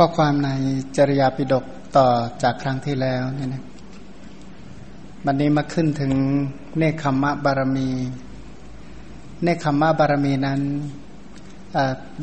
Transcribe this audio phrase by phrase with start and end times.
[0.00, 0.50] ข้อความใน
[0.96, 1.64] จริยาปิฎก
[1.96, 2.08] ต่อ
[2.42, 3.64] จากครั้งที่แล้วเนี่ยนะ
[5.24, 6.12] วันนี้มาขึ้นถึง
[6.78, 7.90] เนคขมมะบารมี
[9.42, 10.60] เนคขมมะบารมีนั้น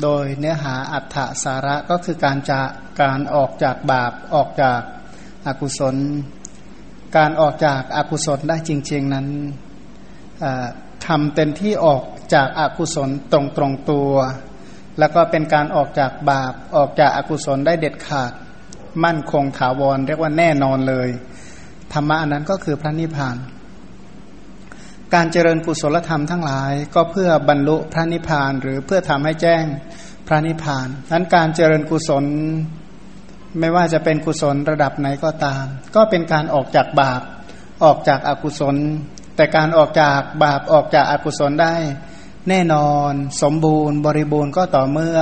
[0.02, 2.68] โดยเนื้อหาอัฏฐสาระก็คือการจาก
[3.02, 4.80] การออกจากบาปออกจาก
[5.46, 5.96] อากุศล
[7.16, 9.26] การออกจากอากุศลได้จริง ๆนั้น
[11.06, 12.02] ทำเต็มที่ออก
[12.34, 14.12] จากอากุศลตรงตรงตัว
[14.98, 18.32] แล้วก็เป็นการออกจากบาปออกจากอากุศลได้เด็ดขาด
[19.04, 21.08] มั่นคงถาวร เรียกว่าแน่นอนเลย
[21.92, 23.36] ธรรมะอันนั้นก็คือพระนิพพาน
[25.14, 29.64] การเจริญกุศลธรรมทั้งหลาย ก็เพื่อบรรลุพระนิพพานหรือเพื่อทำให้แจ้ง
[30.26, 32.24] พระนิพพานนั้นการเจริญกุศล
[33.60, 35.64] ไม่ว่าจะเป็นกุศลระดับไหนก็ตาม
[35.96, 37.22] ก็เป็นการออกจากบาป
[37.84, 38.76] ออกจากอากุศล
[39.36, 41.74] แต่การออกจากบาปออกจากอากุศลได้
[42.50, 45.18] แน่นอนสมบูรณ์บริบูรณ์ก็ต่อเมื่อ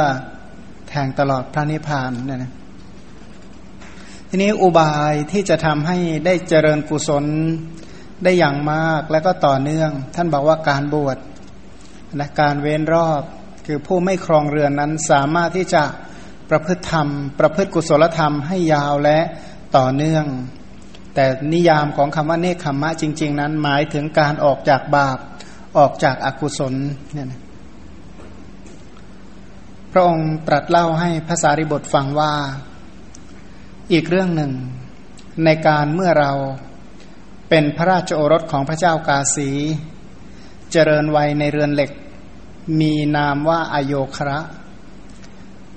[0.89, 2.53] แทงตลอดพระนิพพานนี่นะ
[4.29, 7.25] ทีนี้อุบายที่จะทำให้ได้เจริญกุศล
[8.25, 11.19] ได้อย่างมากและก็ต่อเนื่อง ท่านบอกว่าการบวช
[12.19, 13.23] นะการเว้นรอบ
[13.67, 15.83] คือผู้ไม่ครองเรือนนั้นสามารถที่จะ
[16.51, 17.09] ประพฤติธรรม
[17.41, 19.19] ประพฤติกุศลธรรมให้ยาวและ
[19.77, 20.27] ต่อเนื่อง
[21.15, 25.19] แต่นิยามของคำว่าเนคขมมะจริง ๆ นั้นหมายถึงการออกจากบาป
[25.79, 26.75] ออกจากอากุศล
[27.13, 27.41] เนี่ยนะ
[29.93, 32.33] พระองค์ตรัสเล่าให้ภาษาริบทฟังว่า
[33.93, 34.53] อีกเรื่องหนึ่ง
[35.45, 36.33] ในการเมื่อเรา
[37.49, 39.51] เป็นพระราชโอรสของพระเจ้ากาสี
[40.73, 41.91] เจริญวัยในเรือนเหล็ก
[42.81, 44.39] มีนามว่าอโยคระ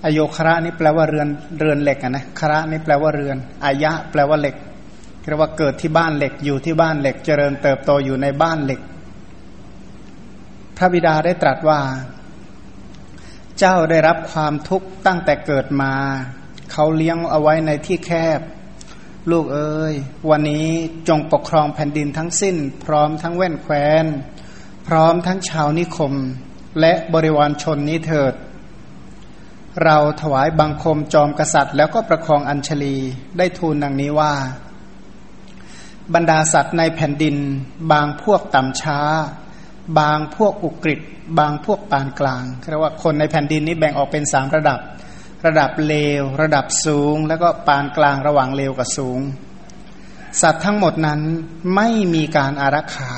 [0.06, 1.28] อโยคระนี่แปลว่าเรือน
[1.60, 4.56] เรือนเหล็กนะคระนี่แปลว่าเรือนอายะ แปลว่าเหล็ก
[5.28, 8.80] เรียกว่าเกิดที่บ้านเหล็กอยู่ที่บ้านเหล็ก เจริญเติบโตอยู่ในบ้านเหล็ก
[10.78, 11.82] พระบิดาได้ตรัสว่า
[13.60, 15.94] เจ้าได้รับความทุกข์ตั้งแต่เกิดมา
[16.72, 18.40] เขาเลี้ยงเอาไว้ในที่แคบ
[19.32, 19.94] ลูกเอ้ย
[20.30, 20.68] วันนี้
[21.08, 22.56] จงปกครองแผ่นดินทั้งสิ้น
[22.86, 24.06] พร้อมทั้งแว่นแคว้น
[24.88, 26.14] พร้อมทั้งชาวนิคม
[26.80, 28.34] และบริวารชนนี้เถิด
[29.84, 32.98] เราถวายบังคมจอมกษัตริย์ แล้วก็ประคองอัญชลี
[33.38, 34.34] ได้ทูลดังนี้ว่า
[36.14, 37.36] บรรดาสัตว์ในแผ่นดิน
[37.92, 39.00] บางพวกต่ำช้า
[40.00, 41.00] บางพวกอุกฤษ
[41.40, 44.80] บางพวกปานกลางเรียกว่าคนในแผ่นดินนี้แบ่งออกเป็นสามระดับ
[45.46, 49.20] ระดับเลว ระดับสูง แล้วก็ปานกลางระหว่างเลวกับสูง
[50.42, 51.22] สัตว์ทั้งหมดนั้น
[51.76, 53.12] ไม่มีการอารักขา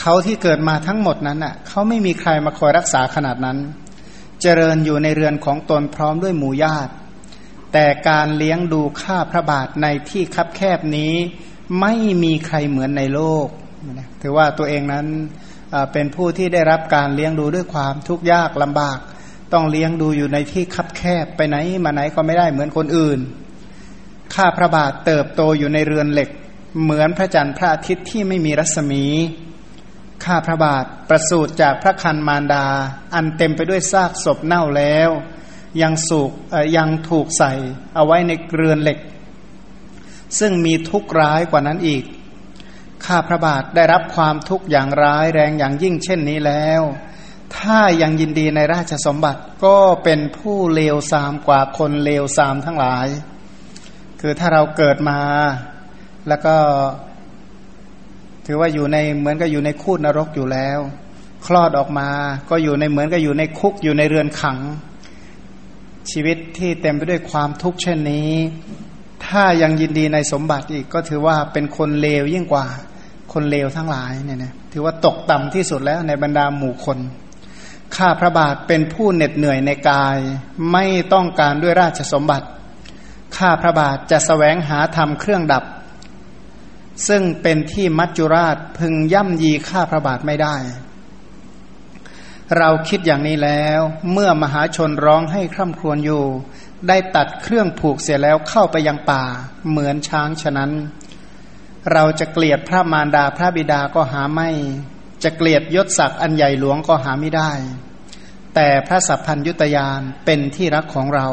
[0.00, 3.58] เขาที่เกิดมาทั้งหมดนั้นอะเขาไม่มีใครมาคอยรักษาขนาดนั้น
[4.40, 6.92] เจริญอยู่ในเรือนของตนพร้อมด้วยหมู่ญาติ
[7.72, 11.14] แต่การเลี้ยงดูข้าพระบาทในที่คับแคบนี้
[11.80, 13.46] ไม่มีใครเหมือนในโลก
[14.22, 15.06] ถือว่าตัวเองนั้น
[15.92, 18.98] เป็นผู้ที่ได้รับการเลี้ยงดูด้วยความทุกข์ยากลำบาก
[19.52, 23.18] ต้องเลี้ยงดูอยู่ในที่คับแคบไปไหนมาไหนก็ไม่ได้เหมือนคนอื่น
[24.34, 26.30] ข้าพระบาทเติบโตอยู่ในเรือนเหล็ก
[26.82, 29.04] เหมือนพระจันทร์พระอาทิตย์ที่ไม่มีรัศมี
[30.24, 32.66] ข้าพระบาทประสูติจากพระคันมารดา
[33.14, 35.10] อันเต็มไปด้วยซากศพเน่าแล้ว
[35.82, 36.30] ยังสูก
[36.76, 37.52] ยังถูกใส่
[37.94, 38.98] เอาไว้ในเรือนเหล็ก
[40.38, 42.04] ซึ่งมีทุกข์ร้ายกว่านั้นอีก
[43.06, 46.82] ข้าพระบาทได้รับความทุกข์อย่างร้ายแรงอย่างยิ่งเช่นนี้แล้ว
[47.56, 53.06] ถ้ายังยินดีในราชสมบัติก็เป็นผู้เลวทรามกว่าคนเลวทรามทั้งหลาย
[54.20, 55.20] คือถ้าเราเกิดมา
[56.28, 56.56] แล้วก็
[58.46, 60.78] ถือว่าอยู่ในเหมือนกับอยู่ในคูดนรกอยู่แล้ว
[61.46, 62.08] คลอดออกมา
[62.50, 64.58] ก็อยู่ในเหมือนกับอยู่ในคุกอยู่ในเรือนขัง
[66.10, 68.32] ชีวิตที่เต็มไปด้วยความทุกข์เช่นนี้
[69.26, 72.66] ถ้ายังยินดีในสมบัติอีกก็ถือว่าเป็นคนเลวยิ่งกว่า
[73.32, 76.98] คนเลวทั้งหลายเนี่ยนะถือว่าตกต่ำที่สุดแล้วในบรรดาหมู่คน
[77.96, 80.18] ข้าพระบาทเป็นผู้เหน็ดเหนื่อยในกาย
[80.72, 82.46] ไม่ต้องการด้วยราชสมบัติ
[83.36, 85.64] ข้าพระบาทจะสแสวงหาธรรมเครื่องดับ
[87.08, 90.56] ซึ่งเป็นที่มัจจุราชพึงย่ำยีข้าพระบาทไม่ได้
[92.58, 93.80] เราคิดอย่างนี้แล้ว
[94.12, 96.24] เมื่อมหาชนร้องให้คร่ำครวญอยู่
[96.88, 99.24] ได้ตัดเครื่องผูกเสียแล้วเข้าไปยังป่า
[99.70, 100.70] เหมือนช้างฉะนั้น
[101.92, 104.48] เราจะเกลียดพระมารดาพระบิดาก็หาไม่
[105.24, 107.50] จะเกลียดยศศักดิ์อันใหญ่หลวงก็หาไม่ได้
[108.54, 111.28] แต่พระสัพพัญยุตยานเป็นที่รักของเรา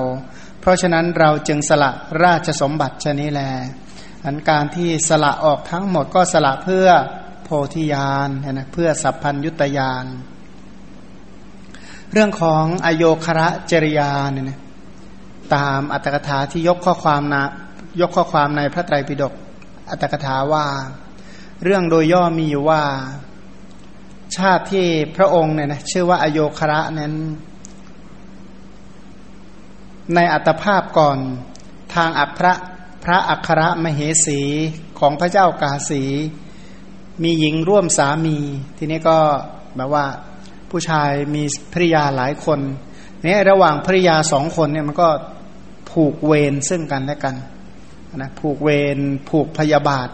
[0.60, 1.92] เพราะฉะนั้นเราจึงสละ
[2.24, 3.42] ราชสมบัติชนี้แล
[4.26, 6.88] อันการที่สละออกทั้งหมดก็สละเพื่อ
[7.44, 10.06] โพธิญาณนะเพื่อสัพพัญยุตยาน
[12.14, 14.60] เรื่องของอโยคระจริยาเนี่ยนะ
[15.56, 17.44] ตามอัตถกถาที่ยกข้อความนะ
[18.02, 19.34] ยกข้อความในพระไตรปิฎก
[19.90, 20.66] อัตถกถาว่า
[21.64, 22.82] เรื่องโดยย่อมีอยู่ว่า
[24.38, 24.86] ชาติที่
[25.16, 27.14] พระองค์เนี่ยนะชื่อว่าอโยคระนั้น
[30.16, 31.18] ในอัตภาพก่อน
[31.96, 32.54] ทางอัพระ
[33.04, 34.42] พระอัครมเหสี
[35.00, 36.04] ของพระเจ้ากาสี
[37.24, 38.38] มีหญิงร่วมสามี
[38.78, 39.18] ทีนี้ก็
[39.76, 40.06] แบบว่า
[40.70, 41.44] ผู้ชายมี
[41.74, 42.60] ภริยาหลายคน
[43.24, 45.10] เนี่ยระหว่างภริยาสองคนเนี่ยมันก็
[45.90, 47.36] ผูกเวรซึ่งกันและกัน
[48.16, 48.98] นะผูกเวร
[49.30, 50.10] ผูกพยาบาท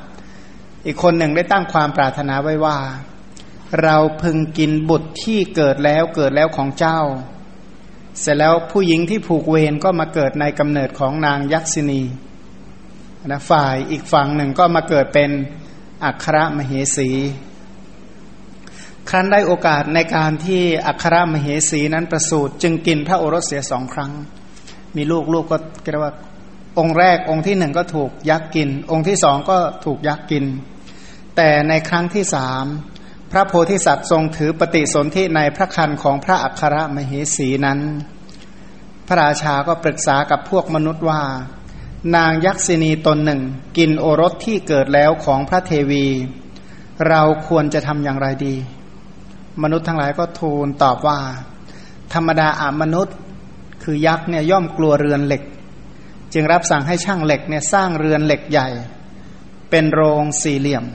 [0.85, 2.77] อีกคนหนึ่งได้ตั้งความปรารถนาไว้ว่า
[3.83, 6.99] เราพึงกินบุตรที่เกิดแล้วเกิดแล้วของเจ้า
[8.21, 12.01] เสร็จแล้วผู้หญิงที่ผูกเวรก็มาเกิดในกำเนิดของนางยักษินี
[13.27, 15.29] นะฝ่ายอีกฝั่งหนึ่งก็มาเกิดเป็น
[16.05, 17.09] อัครมเหสี
[19.09, 24.11] ครั้นได้โอกาสในการที่อัครมเหสีนั้นประสูติจึงกินพระโอรสเสียสองครั้ง
[24.95, 25.57] มีลูกลูกก็
[25.91, 26.13] เรียกว่า
[26.79, 30.45] องค์แรกองค์ที่หนึ่งก็ถูกยักษ์กิน องค์ที่สองก็ถูกยักษ์กิน
[31.35, 32.65] แต่ในครั้งที่สาม
[33.31, 37.79] พระโพธิสัตว์ทรงถือปฏิสนธิในพระคันของพระอัครมเหสีนั้น
[39.07, 41.21] พระราชาก็ปรึกษากับพวกมนุษย์ว่า
[42.15, 43.41] นางยักษินีตนหนึ่ง
[43.77, 46.05] กินโอรสที่เกิดแล้วของพระเทวี
[47.09, 48.55] เราควรจะทำอย่างไรดี
[49.63, 51.19] มนุษย์ทั้งหลายก็ทูลตอบว่า
[52.13, 53.15] ธรรมดาอามนุษย์
[53.83, 55.43] คือยักษ์เนี่ยย่อมกลัวเรือนเหล็ก
[56.33, 58.67] จึงรับสั่งให้ช่างเหล็กเนี่ยสร้างเรือนเหล็กใหญ่
[59.69, 60.85] เป็นโรงสี่เหลี่ยม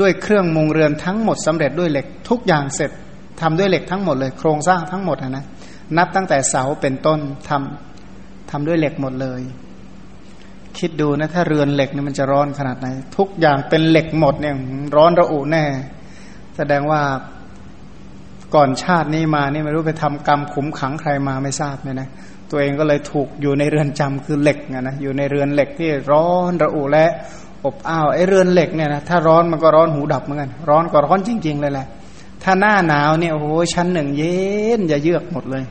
[0.00, 2.90] ด้วยเครื่องมุงเรือนทั้งหมดสำเร็จด้วยเหล็กทุกอย่างเสร็จ
[3.40, 5.44] ทำด้วยเหล็กทั้งหมดเลย โครงสร้างทั้งหมดนะ
[5.96, 9.40] นับตั้งแต่เสาเป็นต้นทำทำด้วยเหล็กหมดเลย
[10.78, 12.86] คิดดูนะถ้าเรือนเหล็กเนี่ยมันจะร้อนขนาดไหน
[13.16, 14.54] ทุกอย่างเป็นเหล็กหมดเนี่ย
[14.96, 15.64] ร้อนระอุแน่
[16.56, 17.02] แสดงว่า
[18.54, 22.08] ก่อนชาตินี้มานี่ไม่รู้ไปทำกรรมขุมขังใครมาไม่ทราบเนี่ยนะ
[22.50, 27.06] ตัวเองก็เลยถูกอยู่ในเรือนจำคือเหล็กนะอยู่ในเรือนเหล็กที่ร้อนระอุและ
[27.64, 31.86] อบอ้าวไอ้เรือนเหล็กเนี่ยนะถ้าร้อนมันก็ร้อนหูดับเหมือนกันร้อนก็ร้อนจริง ๆ เลยแหละ
[32.42, 34.34] ถ้าหน้าหนาวเนี่ยโอ้โหชั้นหนึ่งเย็
[34.78, 35.64] นจะเยือกหมดเลย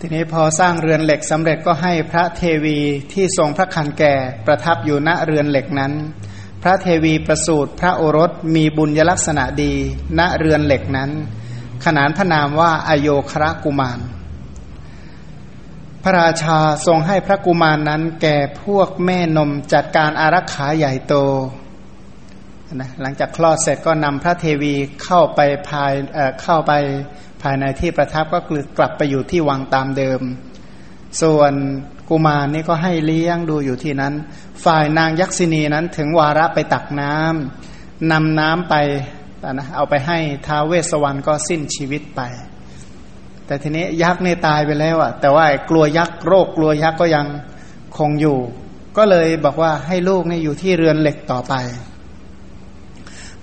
[0.00, 2.78] ทีนี้พอสร้างเรือนเหล็กสำเร็จก็ให้พระเทวี
[3.12, 4.14] ที่ทรงพระคันแก่
[4.46, 5.92] ประทับอยู่ณเรือนเหล็กนั้น
[6.62, 9.72] พระเทวีประสูตรพระโอรสมีบุญยลักษณะดี
[10.18, 11.10] ณเรือนเหล็กนั้น
[11.84, 13.98] ขนานพระนามว่าอโยครกุมาร
[16.06, 21.14] พระราชาทรงให้พระกุมารนนั้นแก่พวกแม่นมจัดการอารักขาใหญ่โต
[22.74, 24.74] นะหลังจากคลอดเสร็จก็นำพระเทวี
[25.04, 26.72] เข้าไปภายเเข้าไป
[27.42, 30.20] ภายในที่ประทับก็คือกลับไปอยู่ที่วังตามเดิม
[31.22, 31.52] ส่วน
[32.10, 34.14] กุมารนี่ก็ให้เลี้ยงดูอยู่ที่นั้น
[34.64, 38.74] ฝ่ายนางยักษินีนั้นถึงวาระไปตักน้ำนำน้ำไป
[39.52, 42.22] นะเอาไปให้ท้าเวสวรรณก็สิ้นชีวิตไป
[43.46, 47.26] แต่ทีนี้ยักษ์เนี่ยตายไปแล้วอะแต่ว่ากลัวยักษ์โรคกลัวยักษ์ก็ยัง
[47.98, 48.38] คงอยู่
[48.96, 51.54] ก็เลยบอกว่าให้ลูกเนี่ยอยู่ที่เรือนเหล็กต่อไป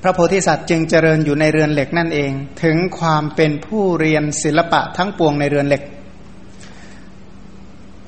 [0.02, 2.32] พระโพธิสัตว์จึงเจริญอยู่ในเรือนเหล็กนั่นเอง
[2.64, 5.84] ถึงความเป็นผู้เรียนศิลปะทั้งปวงในเรือนเหล็ก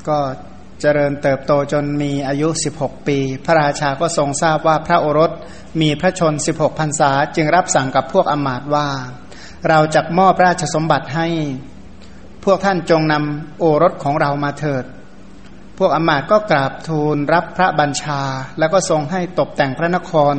[0.08, 0.20] ก็
[0.82, 2.48] เจริญเติบโตจนมีอายุ
[2.78, 5.32] 16 ปี พระราชาก็ทรงทราบว่าพระโอรส
[5.82, 8.88] มีพระชน 16พรรษา จึงรับสั่งกับพวกอมาตว่า
[9.70, 11.28] เราจะมอบราชสมบัติให้
[12.44, 14.84] พวกท่านจงนำโอรสของเรามาเถิด
[15.78, 18.22] พวกอมาตก็กราบทูลรับพระบัญชา
[18.60, 20.36] แล้วก็ทรงให้ตกแต่งพระนคร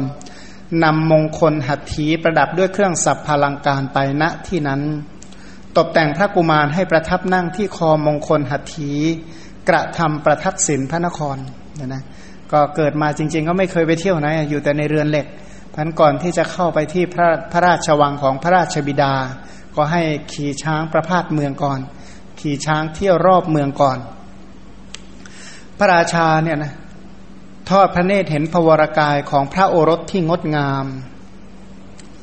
[0.84, 4.80] นำมงคลหัตถีประดับด้วยเครื่องสับพลังการไปณที่นั้น
[5.78, 8.90] ตกแต่งพระกุมารให้ประทับนั่งที่คอมงคลหัตถี
[9.68, 11.36] กระทำประทักษิณพระนคร
[11.78, 12.02] นะนะ
[12.52, 15.26] ก็เกิดมาจริง ๆ ก็ไม่เคยไปเที่ยวไหนอยู่แต่ในเรือนเหล็ก
[15.74, 19.14] พันก่อนที่จะเข้าไปที่พระพระราชวังของพระราชบิดา
[19.76, 20.02] ก็ให้
[20.32, 21.80] ขี่ช้างประพาสเมืองก่อน
[22.40, 23.98] ขี่ช้างเที่ยวรอบเมืองก่อน
[25.78, 26.72] พระราชาเนี่ยนะ
[27.70, 30.86] ทอดพระเนตรเห็นพวรกายของพระโอรสที่งดงาม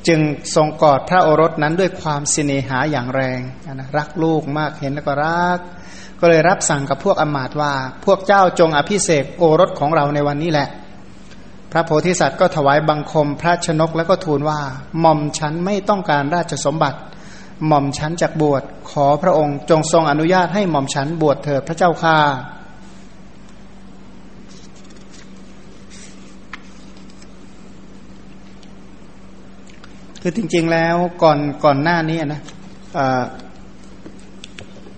[0.08, 0.20] จึง
[0.54, 3.40] ทรงกอดพระโอรสนั้นด้วยความสิเนหาอย่างแรง
[3.72, 5.58] นะรักลูกมากเห็นแล้วก็รัก
[6.20, 7.72] ก็เลยรับสั่งกับพวกอมาตว่า
[8.04, 10.68] พวกเจ้าจงอภิเษกโอรสของเราในวันนี้แหละ
[11.72, 14.60] พระโพธิสัตว์ก็ถวายบังคมพระชนกแล้วก็ทูลว่า
[15.00, 16.98] หม่อมฉันไม่ต้องการราชสมบัติ
[17.66, 22.18] หม่อมฉันจากบวชขอพระองค์จงทรงอนุญาตให้หม่อมฉันบวชเถิดพระเจ้าค่า
[30.24, 32.40] คือจริง ๆ แล้วก่อนก่อนหน้านี้นะ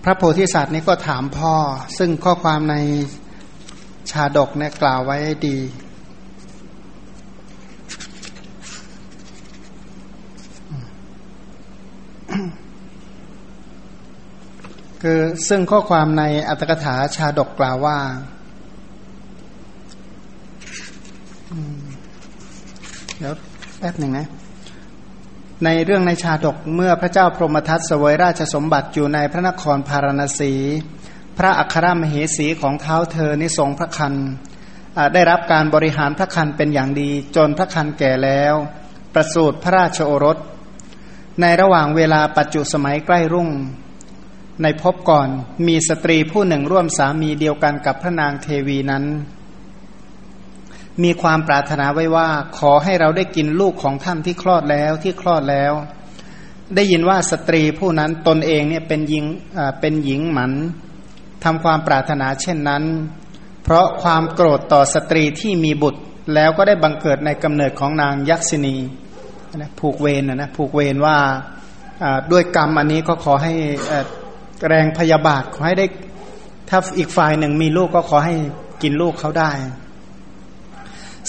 [0.03, 1.55] พระโพธิสัตว์นี้ก็ถามพ่อ
[1.97, 2.75] ซึ่งข้อความใน
[4.11, 5.57] ชาดกเนี่ยกล่าวไว้ดี
[15.01, 17.97] คือซึ่งข้อความในอัตถกถาชาดกกล่าวว่า
[23.19, 23.33] เดี๋ยว
[23.79, 24.27] แป๊บหนึ่งนะ
[25.65, 30.53] ในเรื่องในชาดกเมื่อพระเจ้าพรหมทัตเสวยราชสมบัติอยู่ในพระนครพาราณสี
[31.37, 34.13] พระอัครมเหสีของเท้าเธอนิทรงพระคัน
[35.13, 38.53] ได้รับการบริหารพระคันเป็นอย่างดีจนพระคันแก่แล้ว
[39.13, 40.37] ประสูติพระราชโอรส
[41.41, 43.49] ในระหว่างเวลาปัจจุสมัยใกล้รุ่ง
[44.61, 45.29] ในพบก่อน
[45.67, 49.03] มีสตรีผู้หนึ่งร่วมสามีเดียวกันกับพระนางเทวีนั้น
[51.03, 55.73] มีความปรารถนาไว้ว่า ขอให้เราได้กินลูกของท่านที่คลอดแล้วที่คลอดแล้ว
[56.75, 59.25] ได้ยินว่าสตรีผู้นั้นตนเองเนี่ยเป็นหญิง
[59.79, 60.51] เป็นหญิงหมัน
[61.43, 62.83] ทำความปรารถนาเช่นนั้น
[63.63, 66.01] เพราะความโกรธต่อสตรีที่มีบุตร
[66.33, 68.75] แล้วก็ได้บังเกิดในกำเนิดของนางยักษินี
[69.61, 71.17] นะผูกเวรนะนะผูกเวรว่า
[72.31, 73.53] ด้วยกรรมอันนี้ก็ขอให้
[74.67, 75.87] แรงพยาบาทขอให้ได้
[76.69, 78.35] ถ้าอีกฝ่ายหนึ่งมีลูกก็ขอให้
[78.81, 79.51] กินลูกเขาได้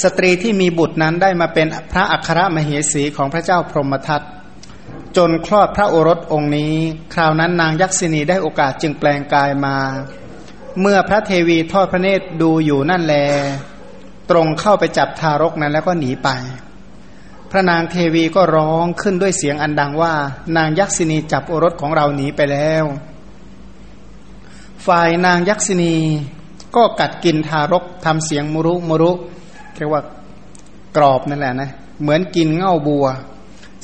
[0.02, 4.22] สตรีที่มีบุตรนั้นได้มาเป็นพระอัครมเหสีของพระเจ้าพรหมทัต
[5.16, 6.74] จนคลอดพระโอรสองค์นี้
[7.14, 9.76] คราวนั้นนางยักษินีได้โอกาสจึงแปลงกายมา
[10.80, 13.16] เมื่อพระเทวีทอดพระเนตรดูอยู่นั่นแล
[14.30, 16.28] ตรงเข้าไปจับทารกนั้นแล้วก็หนีไป
[17.50, 20.14] พระนางเทวีก็ร้องขึ้นด้วยเสียงอันดังว่า
[20.56, 22.84] นางยักษินีจับโอรสของเราหนีไปแล้ว
[24.86, 25.94] ฝ่ายนางยักษินี
[26.76, 29.12] ก็กัดกินทารกทำเสียงมุรุมุรุ
[29.76, 30.02] เรียกว่า
[30.96, 31.70] กรอบนั่นแหละนะ
[32.02, 33.06] เหมือนกินเง่าบัว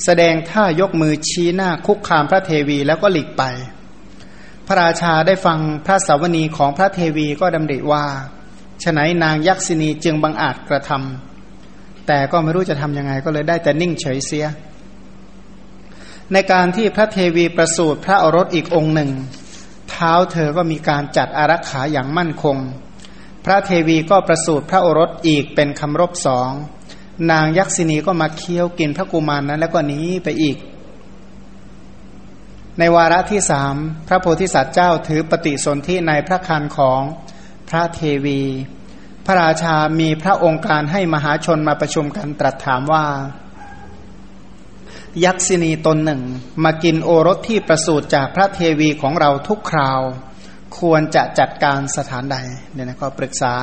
[0.05, 3.43] แสดงท่ายกมือชี้หน้าคุกคามพระเทวีแล้วก็หลีกไป
[4.67, 8.05] พระราชาได้ฟังพระสาวนีของพระเทวีก็ดำริว่า
[8.83, 11.32] ฉนัยนางยักษินีจึงบังอาจกระทำ
[12.07, 14.45] แต่ก็ไม่รู้จะทำยังไงก็เลยได้แต่นิ่งเฉยเสีย
[16.33, 19.11] ในการที่พระเทวีประสูติพระอรสอีกองค์หนึ่ง
[19.89, 22.57] เท้าเธอก็มีการจัดอารักขาอย่างมั่นคง
[23.45, 26.51] พระเทวีก็ประสูติพระโอรสอีกเป็นคำรบสอง
[27.31, 30.57] นางยักษินีก็มาเคี้ยวกินพระกุมารนนั้น แล้วก็หนีไปอีก
[32.79, 33.75] ในวาระที่สาม
[34.07, 37.01] พระโพธิสัตว์เจ้าถือปฏิสนธิในพระคันของ
[37.69, 38.41] พระเทวี
[39.25, 43.05] พระราชามีพระองค์การให้มหาชนมาประชุมกันตรัสถามว่า
[45.25, 46.21] ยักษินีตนหนึ่ง
[46.63, 49.99] มากินโอรสที่ประสูติจากพระเทวีของเราทุกคราว
[50.79, 52.37] ควรจะจัดการสถานใด
[52.73, 53.55] เนี่ยนะก็ปรึกษา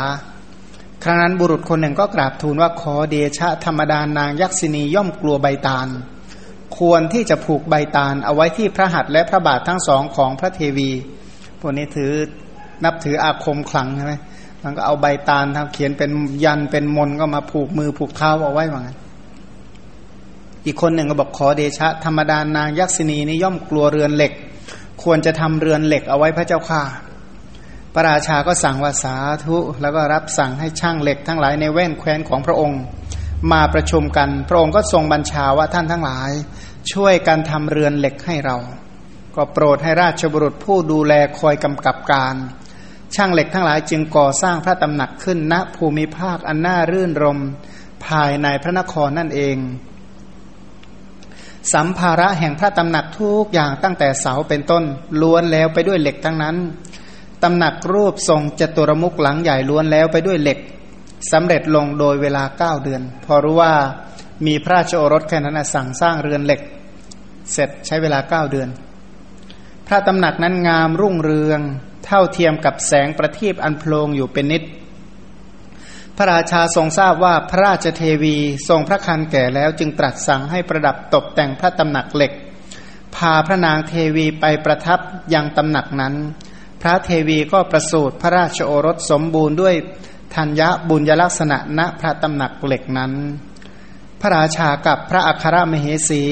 [1.05, 5.89] ครั้งนั้นบุรุษคนหนึ่งก็กราบทูลว่าขอเดชะธรรมดานางยักษินีย่อมกลัวใบตาล
[6.79, 10.91] ควรที่จะผูกใบตาลเอาไว้ที่พระหัตถ์และพระบาททั้งสองของพระเทวี
[11.61, 12.13] พวกนี้ถือ
[12.85, 14.15] นับถืออาคมขลังใช่ไหม
[14.65, 16.11] มันก็เอาใบตาลทำเขียนเป็น
[16.45, 18.97] ยันเป็นมนก็มาผูกมือผูกเท้าเอาไว้เหมือนกัน
[20.67, 24.33] อีกคนหนึ่งก็บอกขอเดชะ ธรรมดานางยักษินีนี่ย่อมกลัวเรือนเหล็ก
[25.03, 26.83] ควรจะทำเรือนเหล็กเอาไว้พระเจ้าค่ะ
[27.95, 32.81] พระราชาก็สั่งว่าสาธุแล้วก็รับสั่งให้ช่างเหล็กทั้งหลายในแว่นแคว้นของพระองค์
[33.53, 36.31] มาประชุมกัน พระองค์ก็ทรงบัญชาว่าท่านทั้งหลาย
[36.93, 38.57] ช่วยกันทำเรือนเหล็กให้เรา
[39.37, 42.35] ก็โปรดให้ราชบุรุษผู้ดูแลคอยกำกับการ
[43.15, 47.39] ช่างเหล็กทั้งหลายจึงก่อสร้างพระตำหนักขึ้นณภูมิภาคอันน่ารื่นรม
[48.07, 49.57] ภายในพระนครนั่นเอง
[51.73, 54.85] สัมภาระแห่งพระตำหนักทุกอย่างตั้งแต่เสาเป็นต้น
[55.21, 56.57] ล้วนแล้วไปด้วยเหล็กทั้งนั้น
[57.43, 60.59] ตำหนักรูปทรงจตุรมุกหลังใหญ่ล้วนแล้วไปด้วยเหล็ก
[61.33, 63.73] สำเร็จลงโดยเวลาเก้าเดือน พอรู้ว่า
[64.47, 66.61] มีพระราชโอรสแค่นั้นสั่งสร้างเรือนเหล็ก
[67.53, 68.69] เสร็จใช้เวลาเก้าเดือน
[69.87, 71.61] พระตำหนักนั้นงามรุ่งเรือง
[72.13, 74.63] เท่าเทียมกับแสงประทีปอันโพลงอยู่เป็นนิด
[76.17, 78.37] พระราชาทรงทราบว่าพระราชเทวี
[78.69, 82.33] ทรงพระคันแก่แล้วจึงตรัสสั่งให้ประดับตกแต่งพระตำหนักเหล็ก
[83.17, 85.01] พาพระนางเทวีไปประทับ
[85.35, 86.15] ยังตำหนักนั้น
[86.83, 89.75] พระเทวีก็ประสูติพระราชโอรสสมบูรณ์ด้วย
[90.35, 93.13] ธัญญบุญยลักษณะณพระตำหนักเหล็กนั้น
[94.21, 96.23] พระราชากับพระอัครมเหสี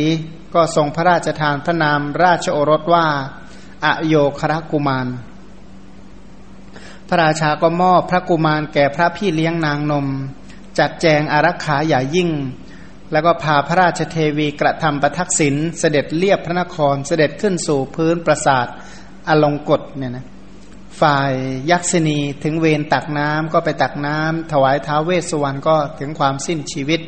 [0.55, 3.07] ก็ทรงพระราชทานพระนามราชโอรสว่า
[3.85, 5.09] อโยครกุมาร
[7.09, 10.07] พระราชาก็มอบพระกุมารแก่พระพี่เลี้ยงนางนม
[10.79, 12.31] จัดแจงอารักขาใหญ่ยิ่ง
[13.13, 18.67] แล้วก็พาพระราชเทวีกระทำประทักษิณเสด็จเลียบพระนครเสด็จขึ้นสู่พื้นปราสาท
[19.29, 20.27] อลงกฎเนี่ยนะ
[21.01, 21.33] ฝ่าย
[21.71, 27.01] ยักษินีถึงเวรตักน้ำก็ไปตักน้ำถวายท้าเวสสุวรรณก็ถึงความสิ้นชีวิต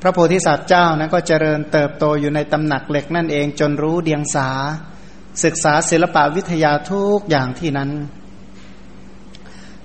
[0.00, 4.48] พระโพธิสัตว์เจ้านั้นก็เจริญเติบโตอยู่ในตำหนักเหล็กนั่นเองจนรู้เดียงสา
[5.44, 7.90] ศึกษาศิลปะวิทยาทุกอย่างที่นั้น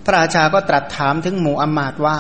[0.06, 2.18] พระราชาก็ตรัสถามถึงหมู่อมาตว่า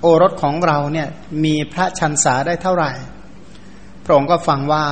[0.00, 1.08] โอรสของเราเนี่ย
[1.44, 2.92] มีพระชันษาได้เท่าไหร่
[4.04, 4.86] พระองค์ก็ฟังว่า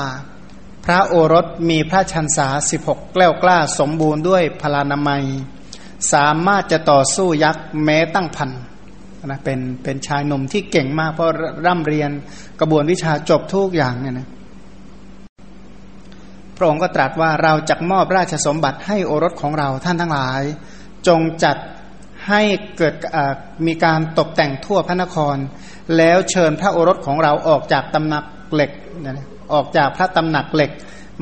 [0.84, 5.24] พระโอรสมีพระชันษาสิบหกแกล้วกล้าสมบูรณ์ด้วยพลานามัย
[6.12, 8.50] สามารถจะต่อสู้ยักษ์แม้ตั้งพัน
[9.26, 11.28] นะเป็นเป็นชายหนุ่มที่เก่งมากเพราะ
[11.66, 12.10] ร่ำเรียน
[12.60, 14.28] กระบวนวิชาจบทุกอย่างเนี่ยนะ
[16.56, 20.42] พระองค์ก็ตรัสว่าเราจะมอบราชสมบัติให้โอรสของเราท่านทั้งหลาย
[21.08, 21.56] จงจัด
[22.28, 22.42] ให้
[22.76, 22.94] เกิด
[23.66, 25.36] มีการตกแต่งทั่วพระนคร
[25.96, 28.70] แล้วเชิญพระโอรสของเราออกจากตำหนักเหล็ก
[29.52, 30.70] ออกจากพระตำหนักเหล็ก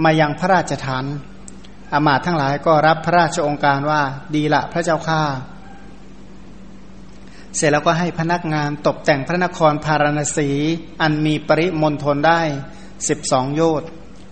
[0.04, 1.04] มายังพระราชฐาน
[1.92, 4.02] อามาตทั้งหลายก็รับพระราชองค์การว่า
[4.34, 5.22] ดีละพระเจ้าข้า
[7.56, 10.50] เสร็จแล้วก็ให้พนักงานตกแต่งพระนครพาราณสี
[11.00, 12.40] อันมีปริมณฑลได้
[13.08, 13.88] สิบสองโยชน์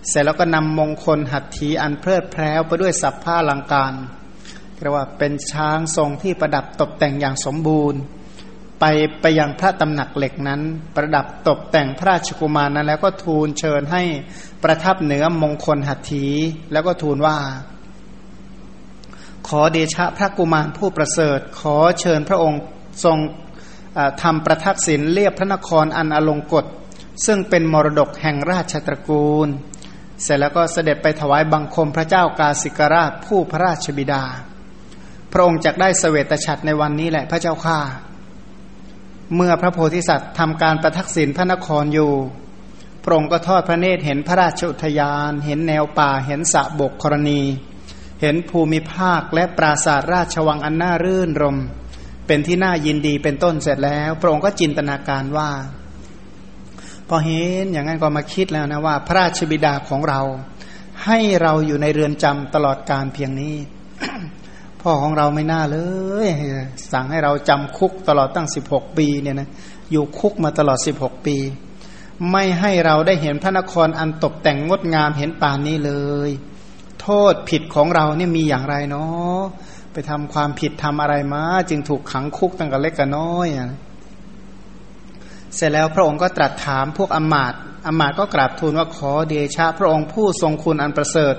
[0.09, 3.93] เสร็จแล้วก็นำมงคลหัตถีอันเพลิดเพล้วไปด้วยสัพผ้าลังการ
[4.81, 7.99] เรียกว่าเป็นช้างทรงที่ประดับตกแต่งอย่างสมบูรณ์
[8.79, 8.85] ไป
[9.21, 10.61] ไปยังพระตำหนักเหล็กนั้น
[10.95, 14.03] ประดับตกแต่งพระราชกุมารนั้น แล้วก็ทูลเชิญให้
[14.63, 16.25] ประทับเหนือมงคลหัตถี
[16.71, 17.37] แล้วก็ทูลว่า
[19.47, 22.61] ขอเดชะพระกุมารผู้ประเสริฐ ขอเชิญพระองค์
[23.03, 23.17] ทรง
[24.21, 26.65] ทำประทักษิณเรียบพระนครอันอลงกฎ
[27.25, 29.47] ซึ่งเป็นมรดกแห่งราชตระกูล
[30.23, 34.23] เสร็จแล้วก็เสด็จไปถวายบังคมพระเจ้ากาสิกราชผู้พระราชบิดา
[35.31, 37.79] พระองค์จะได้เสวตฉัตรในวันนี้แหละพระเจ้าข้า
[39.35, 42.11] เมื่อพระโพธิสัตว์ทำการประทักษิณพระนครอยู่
[43.03, 47.41] พระองค์ก็ทอดพระเนตรเห็นพระราชอุทยาน เห็นแนวป่า เห็นสะบกกรณี
[48.21, 51.57] เห็นภูมิภาคและปราสาทราชวังอันน่ารื่นรม
[52.27, 55.51] เป็นที่น่ายินดีเป็นต้นเสร็จแล้ว พระองค์ก็จินตนาการว่า
[57.07, 60.21] พอเห็นอย่างนั้นก็มาคิดแล้วนะว่า พระราชบิดาของเรา
[61.05, 63.55] ให้เราอยู่ในเรือนจำตลอดการเพียงนี้
[64.81, 65.79] พ่อของเราไม่น่าเล
[66.25, 66.27] ย
[66.91, 69.49] สั่งให้เราจำคุกตลอดตั้งสิบหกปีเนี่ยนะ
[69.91, 71.37] อยู่คุกมาตลอดสิบหกปี
[72.31, 75.93] ไม่ให้เราได้เห็นพระนครอันตกแต่งงดงามเห็นป่านนี้เล
[76.27, 76.29] ย
[77.01, 79.39] โทษผิดของเราเนี่ยมีอย่างไรเนาะ
[79.93, 83.71] ไปทำความผิดทำอะไรมา จึงถูกขังคุกตั้งแต่เล็กกับน้อยอะ
[85.55, 87.53] เสร็จแล้วพระองค์ก็ตรัสถามพวกอมาต
[87.87, 91.35] อมาตก็กราบทูลว่าขอเดชะ พระองค์ผู้ทรงคุณอันประเสริฐ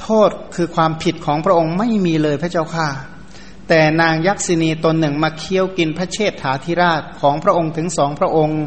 [0.00, 2.88] โทษคือความผิดของพระองค์ไม่มีเลยพระเจ้าค่ะ
[3.68, 8.62] แต่นางยักษินีตนหนึ่งมาเคี้ยวกินพระเชษฐาธิราชของพระองค์ถึงสองพระองค์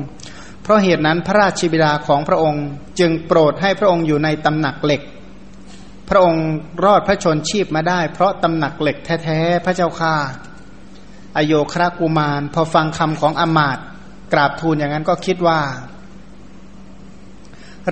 [0.63, 2.65] เพราะเหตุนั้นพระราชบิดาของพระองค์
[2.99, 5.01] จึงโปรดให้พระองค์อยู่ในตำหนักเหล็ก
[6.09, 6.45] พระองค์
[6.85, 10.15] รอดพระชนชีพมาได้ เพราะตำหนักเหล็กแท้ๆพระเจ้าค่ะ
[11.37, 13.77] อโยครากุมาร พอฟังคำของอมาต
[14.33, 15.59] กราบทูลอย่างนั้นก็คิดว่า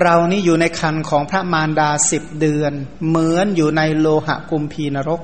[0.02, 2.72] เรานี่อยู่ในคันของพระมารดาสิบเดือน
[3.08, 5.20] เหมือนอยู่ในโลหะกุมพีนรก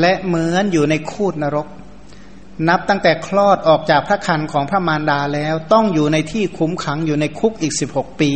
[0.00, 1.68] และเหมือนอยู่ในคูดนรก
[2.68, 8.32] นับตั้งแต่คลอดออกจากพระคันของพระมารดาแล้วต้องอยู่ในที่คุ้มขังอยู่ในคุกอีกสิบหกปี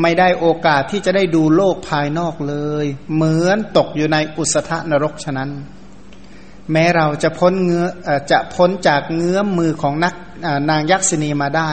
[0.00, 2.54] ไม่ได้โอกาสที่จะได้ดูโลกภายนอกเล
[2.84, 5.50] ย เหมือนตกอยู่ในอุสธนรกฉะนั้น
[6.72, 7.86] แม้เราจะพ้นเงื้อ
[8.30, 10.14] จะพ้นจากเงื้อมมือของนัก
[10.70, 11.70] นางยักษินีมาได้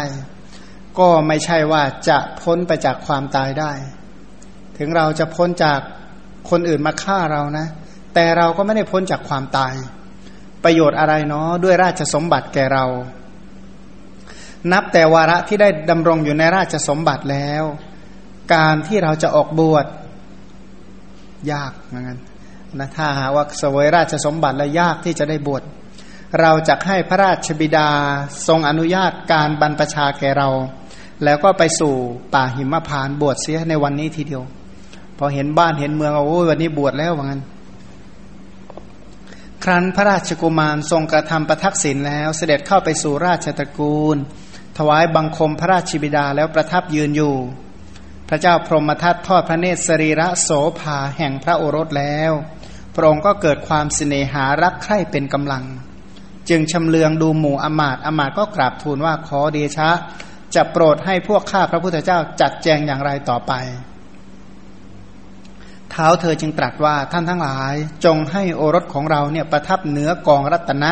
[1.00, 3.72] ก็ไม่ใช่ว่าจะพ้นไปจากความตายได้
[4.78, 5.80] ถึงเราจะพ้นจาก
[6.50, 7.68] คนอื่นมาฆ่าเรานะ
[8.14, 9.74] แต่เราก็ไม่ได้พ้นจากความตาย
[10.64, 12.86] ประโยชน์อะไรเนาะด้วยราชสมบัติแก่เรา
[14.72, 17.64] นับแต่วาระที่ได้ดำรงอยู่ในราชสมบัติแล้ว
[18.54, 19.86] การที่เราจะออกบวช
[21.52, 22.20] ยากเหมือนกัน
[22.80, 25.64] นะถ้าหาว่าสวยราชสมบัติแล้วยากที่จะได้บวช
[26.42, 27.90] เราจะให้พระราชบิดา
[28.48, 30.50] ทรงอนุญาตการบรรพชาแก่เรา
[31.24, 31.94] แล้วก็ไปสู่
[32.34, 34.44] ป่าหิมพานบวชเสียในวันนี้ทีเดียว
[35.18, 37.42] พอเห็นบ้านเห็นเมืองโอ้ยวันนี้บวชแล้วว่างั้น
[39.64, 44.18] ครั้นพระราชกุมารทรงกระทำประทักษิณแล้วเสด็จเข้าไปสู่ราชตระกูล
[44.78, 47.36] ถวายบังคมพระราชบิดาแล้วประทับยืนอยู่
[48.30, 52.32] พระเจ้าพรหมทัตทอดพระเนตรสรีระโสภาแห่งพระโอรสแล้ว
[52.96, 55.64] พระองค์ก็เกิดความสิเนหารักใคร่เป็นกำลัง
[56.50, 59.90] จึงชำเลืองดูหมู่อมาตอมาตก็กราบทูลว่าขอเดชะ
[60.56, 63.54] จะโปรดให้พวกข้าพระพุทธเจ้าจัดแจงอย่างไรต่อไป
[65.92, 67.74] เท้าเธอจึงตรัสว่าท่านทั้งหลาย
[68.06, 70.92] จงให้โอรสของเราเนี่ยประทับเหนือกองรัตนะ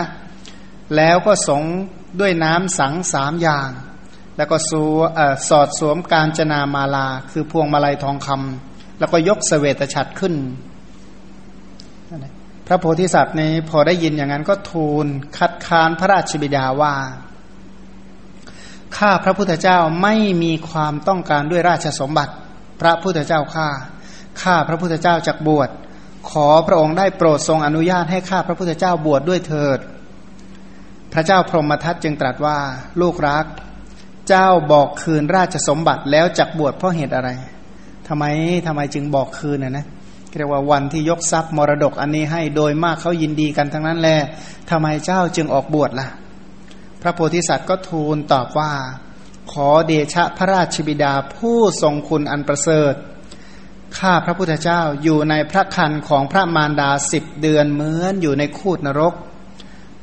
[0.96, 1.64] แล้วก็สง
[2.20, 3.70] ด้วยน้ำสังสามอย่าง
[4.38, 4.84] แล้วก็สู
[5.50, 10.34] สอดสวมการจนามาลา คือพวงมาลัยทองคำแล้วก็ยกเสวตฉัตรขึ้น
[12.68, 15.06] พระโพธิสัตว์นี้พอได้ยินอย่างนั้นก็ทูล
[15.38, 16.94] คัดค้านพระราชบิดาว่า
[19.00, 22.34] ข้าพระพุทธเจ้าไม่มีความต้องการด้วยราชสมบัติ
[22.82, 23.68] พระพุทธเจ้าข้า
[24.42, 25.70] ข้าพระพุทธเจ้าจักบวช
[26.30, 29.80] ขอพระองค์ได้โปรดทรงอนุญาตให้ข้าพระพุทธเจ้าบวชดด้วยเถิด
[31.14, 32.58] พระเจ้าพรหมทัตจึงตรัสว่า
[33.02, 33.46] ลูกรัก
[34.30, 37.30] เจ้าบอกคืนราชสมบัติแล้วจักบวชเพราะเหตุอะไร
[38.08, 38.24] ทำไม
[38.68, 39.86] ทำไมจึงบอกคืนนะนะ
[40.38, 44.18] เรียกว่าวันที่ยกทรัพย์มรดกอันนี้ให้โดยมากเขายินดีกันทั้งนั้นแหละ
[44.70, 46.08] ทำไมเจ้าจึงออกบวชล่ะ
[47.02, 48.74] พระโพธิสัตว์ก็ทูลตอบว่า
[49.52, 52.94] ขอเดชะพระราชบิดาผู้ทรงคุณอันประเสริฐ
[53.98, 59.14] ข้าพระพุทธเจ้าอยู่ในพระคันของพระมารดาสิบเดือนเหมือนอยู่ในคูดนรก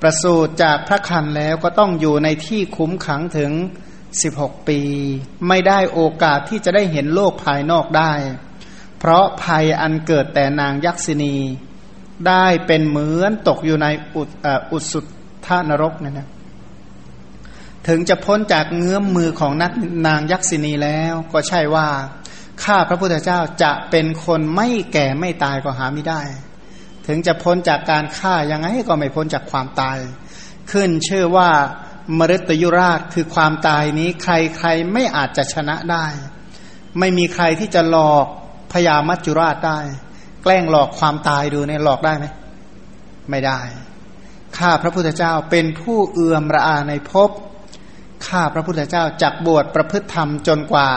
[0.00, 3.52] ประสูติจากพระคันแล้วก็ต้องอยู่ในที่คุ้มขังถึง
[4.22, 4.80] สิบหกปี
[5.48, 8.12] ไม่ได้โอกาสที่จะได้เห็นโลกภายนอกได้
[8.98, 11.36] เพราะภัยอันเกิดแต่นางยักษินี
[12.28, 14.22] ได้เป็นเหมือนตกอยู่ในอุ
[14.72, 15.04] อุสุท
[15.46, 16.28] ธานรกนั่นนะ
[17.88, 19.72] ถึงจะพ้นจากเงื้อมมือของนัก
[20.06, 21.88] นางยักษินีแล้วก็ใช่ว่า
[22.64, 26.22] ข้าพระพุทธเจ้าจะเป็นคนไม่แก่ไม่ตายก็หาไม่ได้
[27.06, 29.98] ถึงจะพ้นจากการฆ่ายังไงก็ไม่พ้นจากความตาย
[30.72, 31.50] ขึ้นเชื่อว่า
[32.18, 36.06] มฤตยุราชคือความตายนี้ใครใครไม่อาจจะชนะได้
[36.98, 38.26] ไม่มีใครที่จะหลอก
[38.72, 39.80] พญามัจจุราชได้
[40.42, 42.26] แกล้งหลอกความตายดูเนี่ยหลอกได้ไหม
[43.30, 43.60] ไม่ได้
[44.58, 47.30] ข้าพระพุทธเจ้าเป็นผู้เอื่อมระอาในภพ
[48.26, 50.90] ข้าพระพุทธเจ้าจักบวชประพฤติธรรมจนกว่า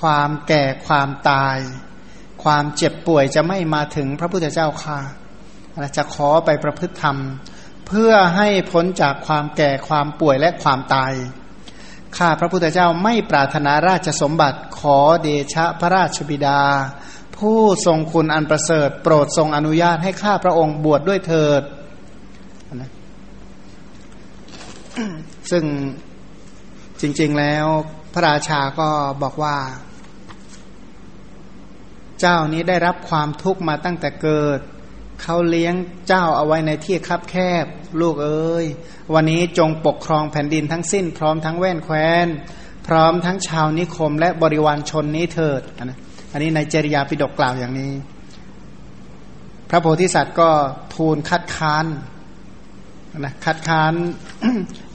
[0.00, 1.56] ความแก่ความตาย
[2.44, 4.98] ความเจ็บป่วยจะไม่มาถึงพระพุทธเจ้าค่ะ
[5.96, 7.16] จะขอไปประพฤติธรรม
[7.86, 11.12] เพื่อให้พ้นจากความแก่ความป่วยและความตาย
[12.16, 16.60] ข้าพระพุทธเจ้าไม่ปรารถนาราชสมบัติขอเดชะพระราชบิดา
[17.36, 21.62] ผู้ทรงคุณอันประเสริฐ โปรดทรงอนุญาตให้ข้าพระองค์บวชดด้วยเถิด
[25.50, 25.64] ซึ่ง
[27.00, 27.66] จริง ๆ แล้ว
[28.12, 28.88] พระราชาก็
[29.22, 29.56] บอกว่า
[32.20, 34.60] เจ้านี้ได้รับความทุกข์มาตั้งแต่เกิด
[35.22, 35.74] เขาเลี้ยง
[36.08, 37.66] เจ้าเอาไว้ในที่คับแคบ
[38.00, 38.66] ลูกเอ้ย
[39.14, 42.26] วันนี้จงปกครองแผ่นดินทั้งสิ้น พร้อมทั้งแว่นแคว้น
[42.86, 47.92] พร้อมทั้งชาวนิคมและบริวารชนนี้เถิดอันนี้ในจริยาปิฎกกล่าวอย่างนี้
[49.70, 50.50] พระโพธิสัตว์ก็
[50.94, 51.86] ทูลคัดค้าน
[53.18, 53.92] นะคัดค้าน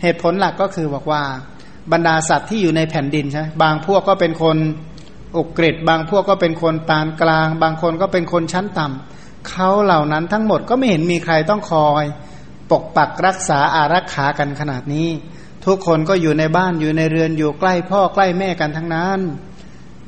[0.02, 1.24] เหตุผลหลักก็คือบอกว่า
[1.92, 4.58] บรรดาสัตว์ที่อยู่ในแผ่นดินใช่บางพวกก็เป็นคน
[5.38, 12.06] อุกฤษบางพวกก็เป็นคนปานกลาง บางคนก็เป็นคนชั้นต่ำเขาเหล่านั้นทั้งหมดก็ไม่เห็นมีใครต้องคอย
[12.72, 15.10] ปกปักรักษาอารักขากันขนาดนี้
[15.66, 19.20] ทุกคนก็อยู่ในบ้านอยู่ในเรือนอยู่ใกล้พ่อใกล้แม่กันทั้งนั้น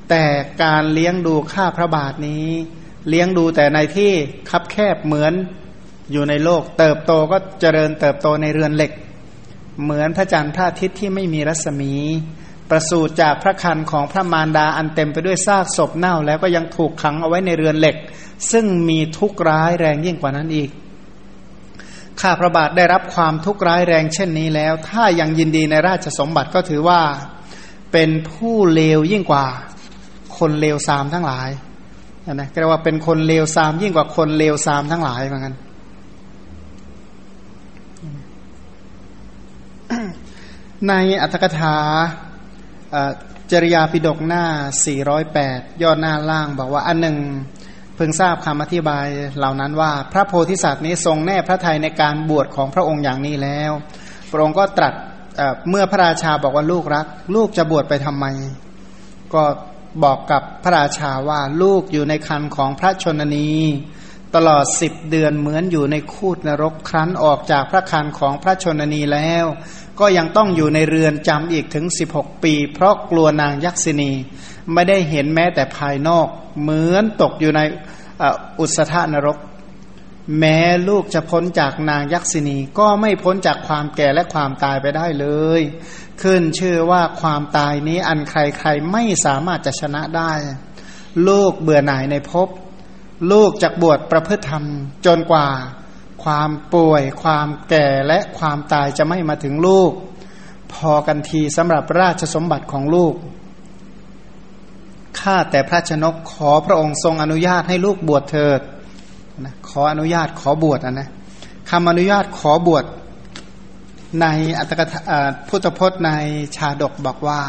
[0.10, 0.24] แต่
[0.63, 2.48] การเลี้ยงดูข้าพระบาทนี้
[3.10, 4.12] เลี้ยงดูแต่ในที่
[4.50, 5.34] คับแคบเหมือน
[6.12, 8.92] อยู่ในโลก เติบโตก็เจริญเติบโตในเรือนเหล็ก
[9.84, 11.94] เหมือนพระจันทร์พระอาทิตย์ที่ไม่มีรัศมี
[12.70, 17.96] ประสูติจากพระคันของพระมารดาอันเต็มไปด้วยซากศพเน่า แล้วก็ยังถูกขังเอาไว้ในเรือนเหล็ก
[18.52, 20.70] ซึ่งมีทุกข์ร้ายแรงยิ่งกว่านั้นอีก
[22.22, 27.02] ข้าพระบาทได้รับความทุกข์ร้ายแรงเช่นนี้แล้ว ถ้ายังยินดีในราชสมบัติก็ถือว่า
[27.92, 29.46] เป็นผู้เลวยิ่งกว่า
[30.38, 31.50] คนเลวซามทั้งหลาย
[32.34, 35.56] นะเรียกว่าเป็นคนเลวซามยิ่งกว่าคนเลวซามทั้งหลายเหมือนกัน
[40.86, 41.78] ในอัตถกถา
[43.52, 44.46] จริยาปิดกหน้า
[45.16, 47.18] 408ยอดหน้าล่างบอกว่าอันหนึ่ง
[47.96, 49.06] เพิ่งทราบคำอธิบาย
[49.38, 53.72] เหล่านั้นว่า พระโพธิสัตว์นี้ทรงแน่พระทัยในการบวชของพระองค์อย่างนี้แล้ว
[54.32, 54.94] พระองค์ก็ตรัส
[55.70, 58.26] เมื่อพระราชาบอกว่าลูกรัก ลูกจะบวชไปทำไม
[59.34, 59.44] ก็
[60.04, 63.52] บอกกับพระราชาว่าลูกอยู่ในคันของพระชนนี
[64.36, 69.46] ตลอดสิบเดือนเหมือนอยู่ในคูดนรกครั้นออกจากพระคันของพระชนนีแล้ว
[70.00, 74.12] ก็ยังต้องอยู่ในเรือนจำอีกถึง 16 ปี เพราะกลัวนางยักษินี
[74.74, 76.28] ไม่ได้เห็นแม้แต่ภายนอก
[76.62, 77.62] เหมือนตกอยู่ใน
[78.60, 79.38] อุสธานรก
[80.40, 85.28] แม้ลูกจะพ้นจากนางยักษินีก็ไม่พ้นจากความแก่และความตายไปได้เล
[85.60, 85.62] ย
[86.22, 90.32] ขึ้นชื่อว่าความตายนี้อันใครๆไม่สามารถจะชนะได้
[91.28, 92.48] ลูกเบื่อหน่ายในภพ
[93.32, 94.64] ลูกจะบวชประพฤติธรรม
[95.06, 95.48] จนกว่า
[96.28, 99.92] ความป่วย ความแก่และความตายจะไม่มาถึงลูก
[100.74, 103.13] พอกันทีสำหรับราชสมบัติของลูก
[105.20, 108.62] ข้าแต่พระชนกขอพระองค์ทรงอนุญาตให้ลูกบวชเถิด
[109.46, 111.10] นะขออนุญาตขอบวชนะ
[111.70, 112.86] คำอนุญาตขอบวช
[114.22, 114.26] ใน
[114.58, 114.96] อัตกถ
[115.48, 116.12] พุทธพจน์ใน
[116.56, 117.42] ชาดกบอกว่า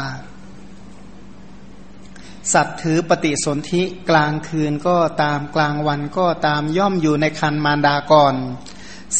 [2.53, 8.35] สัตว์ถือปฏิสนธิกลางคืนก็ตามกลางวันก็ตามย่อมอยู่ในคันมารดาก่อน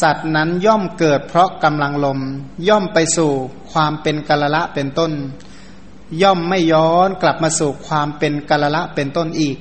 [0.00, 2.20] สัตว์นั้นย่อมเกิดเพราะกำลังลม
[2.68, 3.32] ย่อมไปสู่
[3.72, 5.12] ความเป็นกาลละเป็นต้น
[6.22, 9.56] ย่อมไม่ย้อนกลับมาสู่ความเป็นกาลละเป็นต้นอีก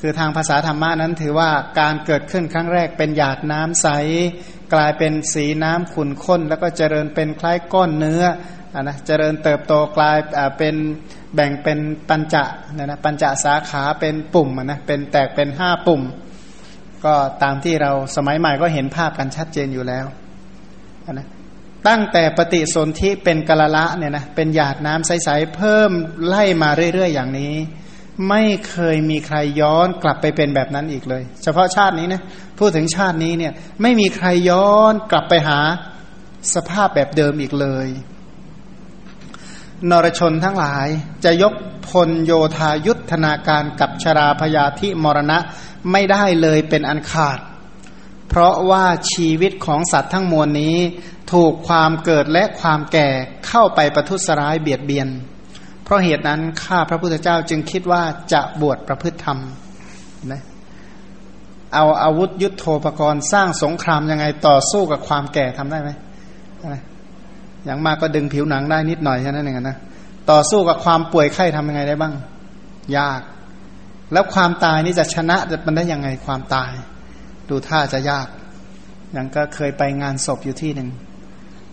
[0.00, 3.88] คือทางภาษาธรรมะนั้นถือว่าการเกิดขึ้นครั้งแรกเป็นหยาดน้ำใส
[4.74, 8.22] กลายเป็นสีน้ำขุ่นข้น แล้วก็เจริญเป็นคล้ายก้อนเนื้อ
[8.74, 10.18] อนะเจริญเติบโตกลาย
[10.58, 10.74] เป็น
[11.34, 12.44] แบ่งเป็นปัญจะ
[12.76, 16.02] นะนะปัญจะสาขาเป็นปุ่มนะเป็นแตกเป็นห้าปุ่ม
[17.06, 20.06] ก็ตามที่เราสมัยใหม่ก็เห็นภาพกันชัดเจนอยู่แล้ว
[21.12, 21.26] นะ
[21.88, 25.90] ตั้งแต่ปฏิสนธิเป็นกละละเนี่ยนะเป็นหยาดน้ำใสๆเพิ่ม
[26.26, 27.54] ไล่มาเรื่อยๆอย่างนี้
[28.28, 32.22] ไม่เคยมีใครย้อนกลับไปเป็นแบบนั้นอีกเลย เฉพาะชาตินี้นะ
[32.58, 35.58] พูดถึงชาตินี้เนี่ยไม่มีใครย้อนกลับไปหา
[36.54, 37.88] สภาพแบบเดิมอีกเลย
[39.90, 40.88] นรชนทั้งหลาย
[41.24, 41.54] จะยก
[41.88, 45.38] พลโยธายุทธนาการกับชราพยาธิมรณะ
[45.92, 47.38] ไม่ได้เลยเป็นอันขาด
[48.28, 50.76] เพราะว่าชีวิตของสัตว์ทั้งมวลนี้
[51.32, 53.08] ถูกความเกิดและความแก่
[53.46, 55.08] เข้าไปประทุษร้ายเบียดเบียน
[55.84, 59.38] เพราะเหตุนั้นข้าพระพุทธเจ้าจึงคิดว่าจะบวชประพฤติธรรม
[60.32, 60.42] นะ
[61.74, 65.90] เอาอาวุธยุโทโธปกรณ์สร้างสงครามยังไงต่อสู้กับความแก่ทำได้ไหม
[67.64, 69.78] อย่างมากก็ดึงผิวหนังได้นิดหน่อยแค่นั้นเองนะ
[70.30, 72.14] ต่อสู้กับความป่วยไข้ทำยังไงได้บ้าง
[72.96, 73.20] ยาก
[74.12, 76.72] แล้วความตายนี่จะชนะมันได้ยังไงความตาย
[77.48, 78.28] ดูท่าจะยาก
[79.12, 80.88] อย่างก็เคยไปงานศพอยู่ที่หนึ่ง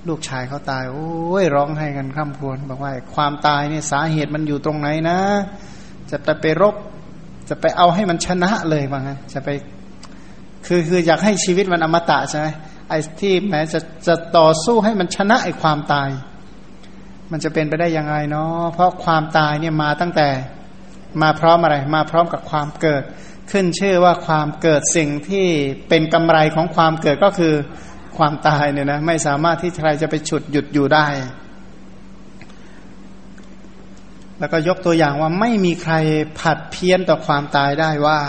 [0.07, 5.19] ลูกชายเขาตายโอ้ยร้องให้กันคร่ำครวญบอกว่าความตายเนี่ยสาเหตุมันอยู่ตรงไหนนะ
[6.11, 6.75] จะไปไปรบ
[7.49, 9.49] จะไปเอาให้มันชนะเลยว่างั้นจะไป
[10.65, 12.47] คือคืออยากให้ชีวิตมันอมตะใช่ไหม
[12.89, 16.09] ไอ้ที่แม้จะจะต่อสู้ให้มันชนะไอ้ความตาย
[17.31, 20.27] มันจะเป็นไปได้ยังไงเนาะเพราะความตายเนี่ยมาตั้งแต่
[21.21, 23.03] มาพร้อมอะไร มาพร้อมกับความเกิด
[23.51, 25.47] ขึ้นชื่อว่าความเกิดสิ่งที่
[25.89, 27.53] เป็นกำไรของความเกิดก็คือ
[28.17, 31.07] ความตายเนี่ยนะไม่สามารถที่ใครจะไปฉุดหยุดอยู่ได้
[34.39, 35.93] แล้วก็ยกตัวอย่างว่าไม่มีใคร
[36.39, 38.19] ผัดเพี้ยนต่อความตายได้ว่า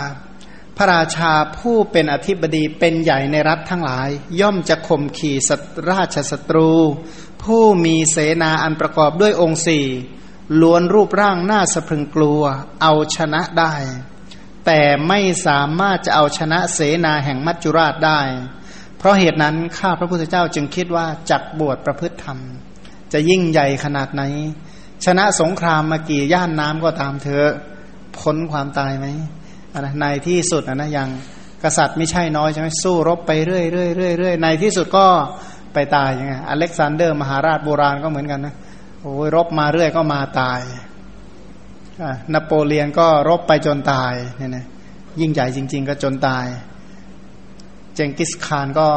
[0.77, 4.09] พระราชาผู้เป็นอธิบดีเป็นใหญ่ในรัฐทั้งหลาย
[4.41, 5.51] ย่อมจะข่มขี่ส
[5.89, 6.71] ราชศัตรู
[7.43, 9.85] ผู้มีเสนาอันประกอบด้วยองค์สี่
[10.61, 12.41] ล้วนรูปร่างน่าสะพรึงกลัว
[12.81, 13.73] เอาชนะได้
[14.65, 18.21] แต่ไม่สามารถจะเอาชนะเสนาแห่งมัจจุราชได้
[18.97, 22.37] เพราะเหตุนั้นข้าพระพุทธเจ้าจึงคิดว่าจักบวชประพฤติธรรม
[23.13, 24.23] จะยิ่งใหญ่ขนาดไหน
[25.05, 27.43] ชนะสงครามมากี่ย่านน้ำก็ตามเธอ
[28.17, 29.05] พ้นความตายไหม
[29.79, 31.09] นะในที่สุดนะย่าง
[31.63, 35.07] กษัตริย์ไม่ใช่น้อยใช่ไหมสู้รบไปเรื่อยเรื่อยเรื่อยเรื่อยในที่สุดก็
[35.73, 38.55] ไปตายยังไงอเล็กซานเดอร์มหาราชโบราณก็เหมือนกันนะ
[39.07, 40.61] โอ้ยรบมาเรื่อยก็มาตาย
[42.33, 44.65] นโปเลียนก็รบไปจนตายเนี่ยนะ
[45.19, 46.45] ยิ่งใหญ่จริง ๆ ก็จนตาย
[47.95, 48.87] เจงกิสคานก็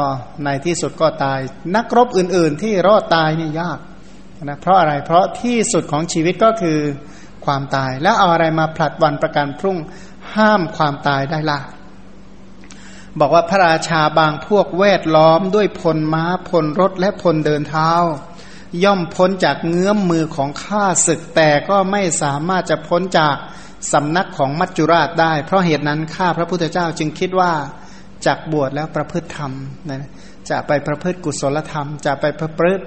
[0.43, 1.39] ในที่สุดก็ตาย
[1.75, 3.79] นักรบอื่น ๆ ที่รอดตายนี่ยาก
[4.43, 6.79] นะเพราะอะไรเพราะที่สุดของชีวิตก็คือ
[7.45, 9.77] ความตาย แล้วเอาอะไรมาผลัดวันประกันพรุ่ง
[10.35, 11.59] ห้ามความตายได้ล่ะ
[13.19, 17.91] บอกว่าพระราชาบางพวกแวดล้อมด้วยพลม้าพลรถและพลเดินเท้า
[18.83, 23.35] ย่อมพ้นจากเงื้อมมือของข้าศึกแต่ก็ไม่สามารถจะพ้นจาก
[23.93, 27.51] สำนักของมัจจุราชได้ เพราะเหตุนั้นข้าพระพุทธเจ้าจึงคิดว่า
[28.25, 29.51] จากบวชแล้วประพฤติธรรม
[29.89, 30.09] นะ
[30.49, 32.83] จะไปประพฤติกุศลธรรม จะไปประพฤติ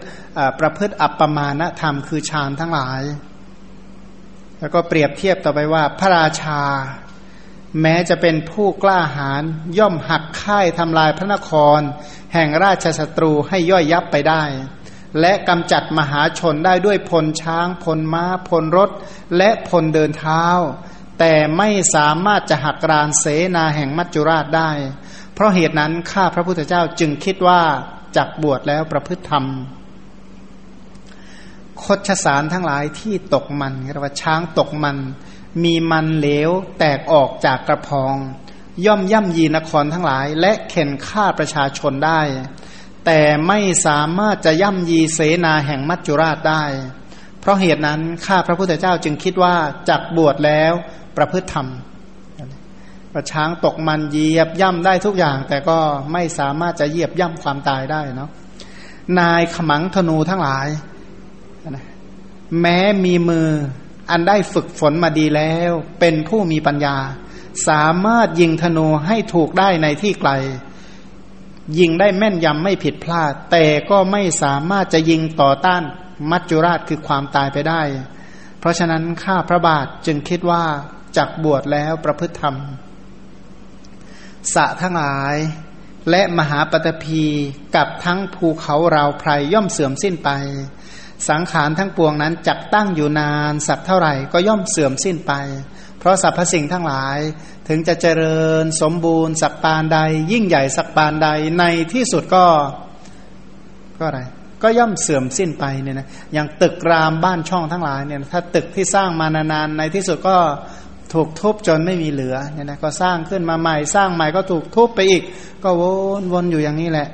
[0.61, 3.03] ประพฤติอัปปมาณธรรมคือฌานทั้งหลาย
[4.61, 6.63] แล้วก็เปรียบเทียบต่อไปว่าพระราชา
[7.81, 9.43] แม้จะเป็นผู้กล้าหาญ
[9.79, 11.81] ย่อมหักค่ายทำลายพระนคร
[12.35, 14.43] แห่งราชศัตรูให้ย่อยยับไปได้
[15.21, 18.91] และกำจัดมหาชนได้ด้วยพลช้าง พลม้า พลรถ
[19.37, 20.45] และพลเดินเท้า
[21.19, 23.25] แต่ไม่สามารถจะหักรานเส
[23.57, 24.71] นาแห่งมัจจุราชได้
[25.35, 27.63] เพราะเหตุนั้นข้าพระพุทธเจ้าจึงคิดว่า
[28.17, 29.45] จักบวชแล้วประพฤติธรรม
[31.83, 34.97] คดชสารทั้งหลายที่ตกมันเรียกว่าช้างตกมัน
[35.63, 38.15] มีมันเหลวแตกออกจากกระพอง
[38.87, 42.21] ย่อมย่ำยีนครทั้งหลาย และเข็นฆ่าประชาชนได้
[43.07, 46.65] แต่ไม่สามารถจะย่ำยีเสนาแห่งมัจจุราชได้
[47.41, 49.55] เพราะเหตุนั้นข้าพระพุทธเจ้าจึงคิดว่า
[49.89, 50.73] จักบวชแล้ว
[51.17, 51.67] ประพฤติธรรม
[53.13, 55.79] ประช้างตกมันเหยียบย่ำได้ทุกอย่าง แต่ก็
[56.13, 58.31] ไม่สามารถจะเหยียบย่ำความตายได้เนาะ
[59.21, 60.69] นายขมังธนูทั้งหลาย
[62.61, 63.49] แม้มีมือ
[64.11, 66.97] อันได้ฝึกฝนมาดีแล้ว เป็นผู้มีปัญญา
[67.69, 70.31] สามารถยิงธนูให้ถูกได้ในที่ไกล
[71.79, 75.83] ยิงได้แม่นยำไม่ผิดพลาด แต่ก็ไม่สามารถจะยิงต่อต้าน
[76.31, 77.83] มัจจุราชคือความตายไปได้
[78.59, 80.65] เพราะฉะนั้นข้าพระบาทจึงคิดว่า
[81.17, 82.57] จักบวชแล้วประพฤติธรรม
[84.55, 85.37] สะทั้งหลาย
[86.11, 87.23] และมหาปตพี
[87.77, 90.31] กับทั้งภูเขาเราไพรย่อมเสื่อมสิ้นไป
[91.29, 95.33] สังขารทั้งปวงนั้นจักตั้งอยู่นานสักเท่าไหร่ก็ย่อมเสื่อมสิ้นไป
[96.03, 97.19] เพราะสรรพสิ่งทั้งหลาย
[97.69, 99.99] ถึงจะเจริญสมบูรณ์สักปานใด
[100.33, 102.47] ยิ่งใหญ่สักปานใดในที่สุดก็
[103.99, 104.21] ก็อะไร
[104.63, 110.37] ก็ย่อมเสื่อมสิ้นไปเนี่ยนะอย่างตึกรามบ้านช่องทั้งหลายเนี่ยถ้าตึกที่สร้างมานานๆในที่สุดก็
[111.13, 115.23] ถูกทุบจนไม่มีเหลือเนี่ยนะก็สร้างขึ้นมาใหม่สร้างใหม่ก็ถูกทุบไปอีก
[115.63, 115.83] ก็ว
[116.23, 117.09] นวนอยู่อย่างนี้แหละ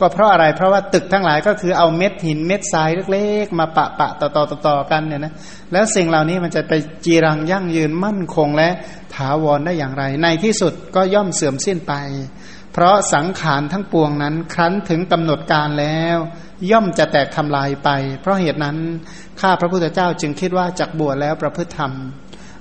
[0.00, 5.32] ก็เพราะอะไรเพราะว่าตึกทั้งหลายก็คือเอาเม็ดหินเม็ดทรายเล็กๆ มาปะปะต่อต่อต่อกันเนี่ยนะ
[5.72, 6.72] แล้วสิ่งเหล่านี้มันจะไป
[7.04, 8.70] จีรังยั่งยืนมั่นคงและ
[9.14, 11.92] ถาวรได้อย่างไร ในที่สุดก็ย่อมเสื่อมสิ้นไป
[12.72, 16.16] เพราะสังขารทั้งปวงนั้น ครั้นถึงกำหนดการแล้ว
[16.70, 17.88] ย่อมจะแตกทำลายไป
[18.20, 18.76] เพราะเหตุนั้น
[19.40, 21.92] ข้าพระพุทธเจ้าจึงคิดว่าจักบวชแล้วประพฤติธรรม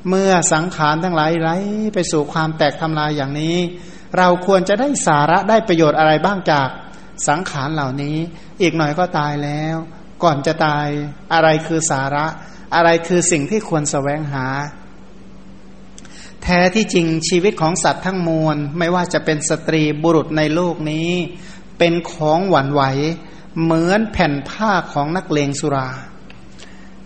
[0.10, 1.50] เมื่อสังขารทั้งหลายไหล
[1.94, 3.58] ไปสู่ความแตกทำลายอย่างนี้
[4.18, 6.68] เราควรจะได้สาระได้ประโยชน์อะไรบ้างจาก
[7.28, 8.18] สังขารเหล่านี้
[8.62, 9.76] อีกหน่อยก็ตายแล้ว
[10.24, 10.88] ก่อนจะตาย
[11.34, 12.26] อะไรคือสาระ
[12.76, 14.46] อะไรคือสิ่งที่ควรสแสวงหา
[16.44, 21.10] แท้ที่จริงชีวิตของสัตว์ทั้งมวล ไม่ว่าจะเป็นสตรีบุรุษในโลกนี้
[21.80, 22.82] เป็นของหวั่นไหว
[23.62, 25.88] เหมือนแผ่นผ้าของนักเลงสุรา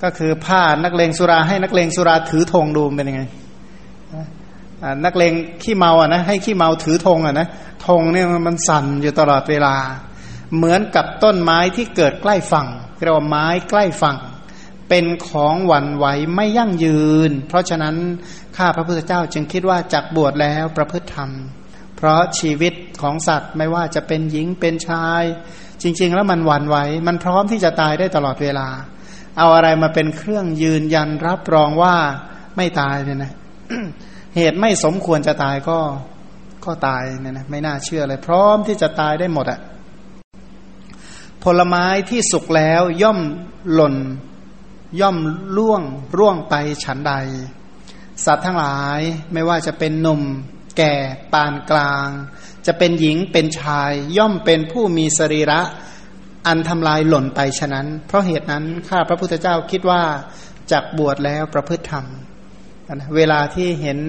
[0.04, 3.22] ก็คือผ้านักเลงสุราให้นักเลงสุราถือธงดูเป็นยังไง
[5.06, 7.48] นักเลงขี้เมาอะนะให้ขี้เมาถือธงอะนะ
[7.88, 9.76] ธงเนี่ยมันสั่นอยู่ตลอดเวลา
[10.56, 12.68] เหมือนกับต้นไม้ที่เกิดใกล้ฝั่ง
[13.04, 14.18] เรียกว่าไม้ใกล้ฝั่ง
[14.90, 17.96] เป็นของหวั่นไหวไม่ยั่งยืน เพราะฉะนั้น
[18.58, 21.30] ข้าพระพุทธเจ้าจึงคิดว่าจักบวชแล้วประพฤติธรรม
[21.98, 25.24] เพราะชีวิตของสัตว์ไม่ว่าจะเป็นหญิงเป็นชาย
[25.82, 28.68] จริง ๆ แล้วมันหวั่นไหวมันพร้อมที่จะตายได้ตลอดเวลา
[29.38, 31.96] เอาอะไรมาเป็นเครื่องยืนยันรับรองว่า
[32.58, 33.34] ไม่ตายเนี่ยนะ
[34.38, 35.80] เหตุไม่สมควรจะตายก็
[36.66, 39.60] ก็ตายเนี่ยนะไม่น่าเชื่อเลย พร้อมที่จะตายได้หมดอะ
[41.44, 43.20] ผลไม้ที่สุกแล้วย่อม
[43.74, 43.96] หล่น
[45.02, 45.18] ย่อม
[45.58, 45.82] ล่วง
[46.18, 47.14] ร่วงไปฉันใด
[48.26, 49.00] สัตว์ทั้งหลาย
[49.34, 50.22] ไม่ว่าจะเป็นหนุ่ม
[50.78, 50.94] แก่
[51.34, 52.08] ปานกลาง
[52.68, 55.62] จะเป็นหญิงเป็นชาย ย่อมเป็นผู้มีสรีระ
[56.48, 60.04] อันทำลายหล่นไปฉะนั้น เพราะเหตุนั้นข้าพระพุทธเจ้าคิดว่า
[60.72, 62.06] จักบวชแล้วประพฤติธรรม
[63.16, 64.00] เวลาที่เห็น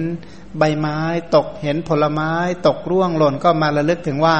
[0.57, 0.99] ใบไม้
[1.35, 2.31] ตกเห็นผลไม้
[2.67, 4.37] ตกร่วงหล่นก็มาระลึกถึงว่า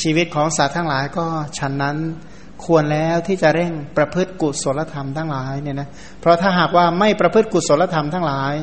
[0.00, 1.26] ชีวิตของสัตว์ทั้งหลายก็
[1.58, 1.96] ฉันนั้น
[2.64, 5.88] ควรแล้วที่จะเร่งประพฤติกุศลธรรมทั้งหลายเนี่ยนะ
[6.20, 8.54] เพราะถ้าหากว่าไม่ประพฤติกุศลธรรมทั้งหลาย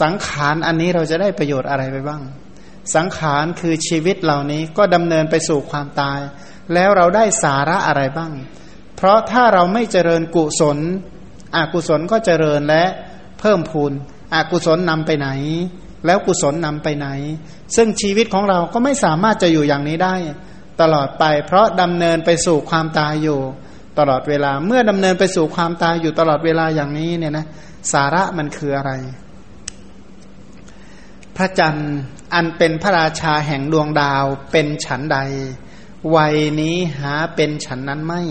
[0.00, 2.22] สังขารอันนี้เราจะได้ประโยชน์อะไรไปบ้าง
[2.94, 6.20] สังขารคือชีวิตเหล่านี้ก็ดำเนินไปสู่ความตาย
[6.74, 8.32] แล้วเราได้สาระอะไรบ้าง
[8.96, 10.78] เพราะถ้าเราไม่เจริญกุศล
[11.56, 12.84] อกุศลก็เจริญและ
[13.40, 13.92] เพิ่มพูน
[14.34, 15.28] อกุศลนำไปไหน
[16.06, 17.08] แล้วกุศลนำไปไหน
[17.76, 20.14] ซึ่งชีวิตของเราก็ไม่สามารถจะอยู่อย่างนี้ได้
[20.80, 23.40] ตลอดไป เพราะดำเนินไปสู่ความตายอยู่
[23.98, 27.46] ตลอดเวลาเมื่อดำเนินไปสู่ความตายอยู่ตลอดเวลาอย่างนี้เนี่ยนะ
[27.92, 28.92] สาระมันคืออะไร
[31.36, 31.92] พระจันทร์
[32.34, 35.18] อันเป็นพระราชาแห่งดวงดาวเป็นฉันใด
[36.16, 38.22] วัยนี้หาเป็นฉันนั้นไม่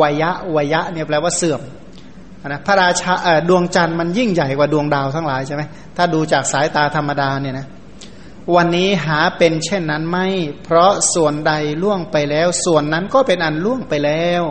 [0.00, 1.60] วยะวยะเนี่ยแปลว่าเสื่อม
[2.52, 3.14] นะพระราชา
[3.48, 5.62] ดวงจันทร์มันยิ่งใหญ่กว่าดวงดาวทั้งหลายใช่ไหม
[5.96, 7.66] ถ้าดูจากสายตาธรรมดาเนี่ยนะ
[8.54, 10.26] วันนี้หาเป็นเช่นนั้นไม่
[10.64, 14.42] เพราะส่วนใดล่วงไปแล้ว ส่วนนั้นก็เป็นอันล่วงไปแล้ว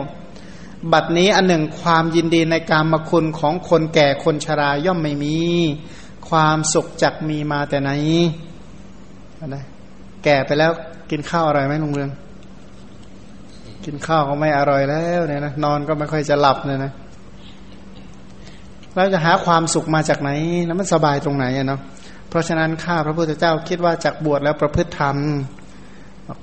[0.92, 5.36] บัดนี้อันหนึ่งความยินดีในการมคุณของคนแก่คนชราย่อมไม่มี
[6.28, 7.90] ความสุขจักมีมาแต่ไหน
[9.46, 9.64] นะ
[10.24, 10.70] แก่ไปแล้ว
[11.10, 12.10] กินข้าวอร่อยไหมลุงเรือง
[13.84, 16.92] กินข้าวก็ไม่อร่อยแล้วเนี่ยนะนอนก็ไม่ค่อยจะหลับเนี่ยนะ
[18.96, 20.30] แล้วจะหาความสุขมาจากไหน
[20.66, 21.80] แล้วมันสบายตรงไหนเนาะ
[22.28, 25.16] เพราะฉะนั้นข้าพระพุทธเจ้าคิดว่าจากบวชแล้วประพฤติธรรม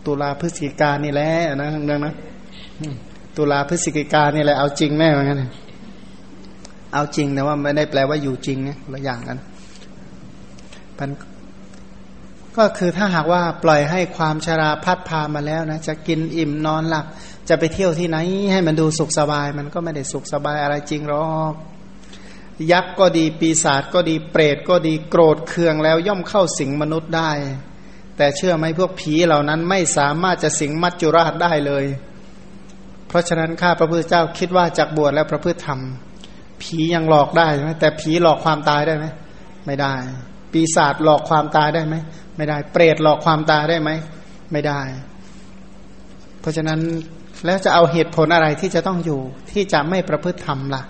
[0.05, 2.13] ตุลาพฤศจิกานี่แหละนะเรื่องนะ
[3.37, 5.41] ตุลาพฤศจิกานี่แหละเอาจริงแน่เหมือนกัน
[6.93, 9.39] เอาจริงแต่ว่าไม่ได้แปลว่าอยู่จริงนะละอย่างกัน
[12.57, 17.05] ก็คือถ้าหากว่าปล่อยให้ความชราพัดพามาแล้วนะจะกินอิ่มนอนหลับ
[17.49, 18.17] จะไปเที่ยวที่ไหน
[18.51, 21.53] ให้มันดูสุขสบาย มันก็ไม่ได้สุขสบายอะไรจริงหรอก
[22.71, 27.31] ยักษ์ก็ดีปีศาจก็ดีเปรตก็ดีโกรธเคืองแล้วย่อมเข้าสิงมนุษย์ได้
[28.17, 31.85] แต่เชื่อไหมพวกผีเหล่านั้นไม่สามารถจะสิงมัจจุราชได้เลย
[33.07, 35.79] เพราะฉะนั้นข้าพระพุทธเจ้าคิดว่าจากบวชแล้วประพฤติธรรม
[36.61, 39.05] ผียังหลอกได้ใช่ไหมแต่ผีหลอกความตายได้ไหม
[39.65, 39.93] ไม่ได้
[40.51, 41.95] ปีศาจหลอกความตายได้ไหม
[42.37, 43.89] ไม่ได้ เปรตหลอกความตายได้ไหม
[44.51, 44.81] ไม่ได้
[46.41, 46.79] เพราะฉะนั้น
[47.45, 50.83] แล้วจะเอาเหตุผลอะไรที่จะต้องอยู่ที่จะไม่ประพฤติธรรมล่ะ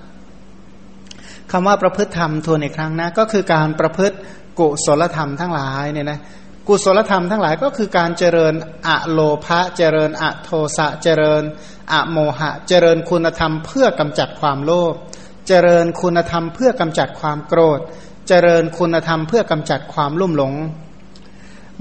[1.56, 4.16] คำว่าประพฤติธรรมทวนในครั้งนะ ก็คือการประพฤติ
[4.60, 6.20] กุศลธรรมทั้งหลายเนี่ยนะ
[6.68, 8.54] กุศลธรรมทั้งหลายก็คือการเจริญ
[8.88, 11.44] อะโลภะเจริญอะโทสะเจริญ
[11.94, 14.94] อะโมหะ เจริญคุณธรรมเพื่อกำจัดความโลภ
[15.48, 17.80] เจริญคุณธรรมเพื่อกำจัดความโกรธ
[18.28, 20.54] เจริญคุณธรรมเพื่อกำจัดความลุ่มหลง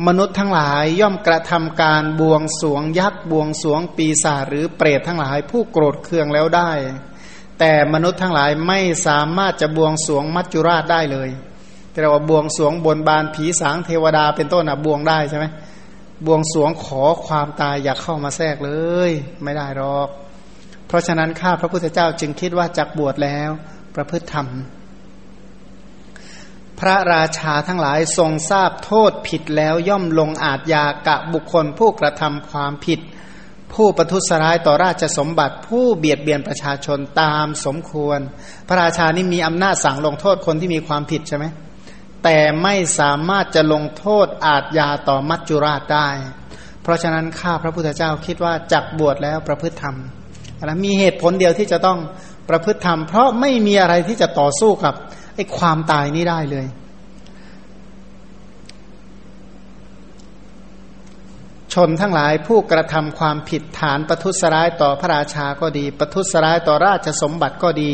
[0.06, 6.70] มนุษย์ทั้งหลายย่อมกระทำการบวงสวงยักษ์บวงสวงปีศาจหรือเปรตทั้งหลายผู้โกรธเคืองแล้วได้
[7.64, 11.28] แต่มนุษย์ทั้งหลายไม่สามารถจะบวงสวงมัจจุราชได้เลย
[11.92, 15.46] แต่ว่าบวงสวงบนบานผีสางเทวดาเป็นต้นอะบวงได้ใช่ไหม
[16.26, 18.72] บวงสวงขอความตายอย่าเข้ามาแทรกเล
[19.08, 19.10] ย
[19.42, 20.08] ไม่ได้หรอก
[20.86, 23.50] เพราะฉะนั้นข้าพระพุทธเจ้าจึงคิดว่าจักบวชแล้ว
[23.94, 24.46] ประพฤติธรรม
[26.80, 33.00] พระราชาทั้งหลายทรงทราบโทษผิดแล้วย่อมลงอาจยากะบุคคลผู้กระทำความผิด
[33.74, 38.20] ผู้ประทุษร้ายต่อราชสมบัติ ผู้เบียดเบียนประชาชนตามสมควร
[38.68, 41.44] พระราชานี่มีอำนาจสั่งลงโทษคนที่มีความผิดใช่ไหม
[42.24, 46.08] แต่ไม่สามารถจะลงโทษอาจยาต่อมัจจุราชได้
[46.82, 49.96] เพราะฉะนั้นข้าพระพุทธเจ้าคิดว่าจักบวชแล้วประพฤติธรรม
[50.64, 51.98] นะมีเหตุผลเดียวที่จะต้อง
[52.48, 54.94] ประพฤติธรรม เพราะไม่มีอะไรที่จะต่อสู้กับ
[55.34, 56.66] ไอ้ความตายนี้ได้เลย
[61.72, 67.90] ชนทั้งหลายผู้กระทำความผิดฐานประทุษร้ายต่อพระราชาก็ดี ประทุษร้ายต่อราชสมบัติก็ดี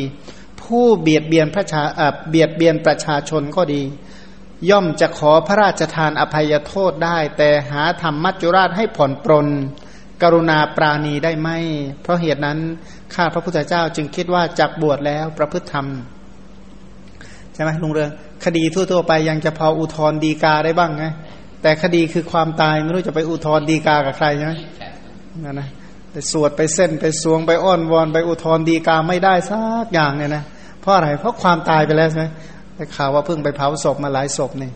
[0.62, 1.82] ผู้เบียดเบียนพระชา
[2.30, 3.82] เบียดเบียนประชาชนก็ดี
[4.70, 9.48] ย่อมจะขอพระราชทานอภัยโทษได้ แต่หาธรรมมัจจุราชให้ผ่อนปรน
[10.22, 11.48] กรุณาปราณีได้ไหม
[12.02, 12.58] เพราะเหตุนั้น
[13.14, 15.86] ข้าพระพุทธเจ้าจึงคิดว่าจักบวชแล้วประพฤติธรรม
[17.54, 18.10] ใช่ไหมลุงเรือง
[18.44, 21.04] คดีทั่วๆไปยังจะพออุทธรดีกาได้บ้างไง
[21.62, 24.54] แต่คดีคือความตายไม่รู้จะไปอุทธรดีกากับใครใช่ไหม
[25.44, 25.68] นั่นนะ
[26.12, 30.44] ไปสวดไปเส้นไปสวงไปอ้อนวอนไปอุทธรดีกาไม่ได้สักอย่างเนี่ยนะ
[30.80, 32.26] เพราะอะไรเพราะความตายไปแล้วใช่ไหม
[32.74, 34.70] ได้ข่าวว่าเพิ่งไปเผาศพมาหลายศพนี่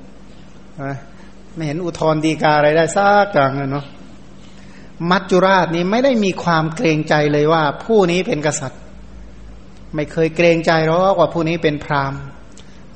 [1.54, 3.84] ไม่เห็นอุทธรดีกาอะไรได้สักอย่างเลยเนาะ
[5.10, 8.80] มัจจุราชนี้ไม่ได้มีความเกรงใจเลยว่า ผู้นี้เป็นกษัตริย์
[9.94, 12.20] ไม่เคยเกรงใจหรอกว่าผู้นี้เป็นพราหมณ์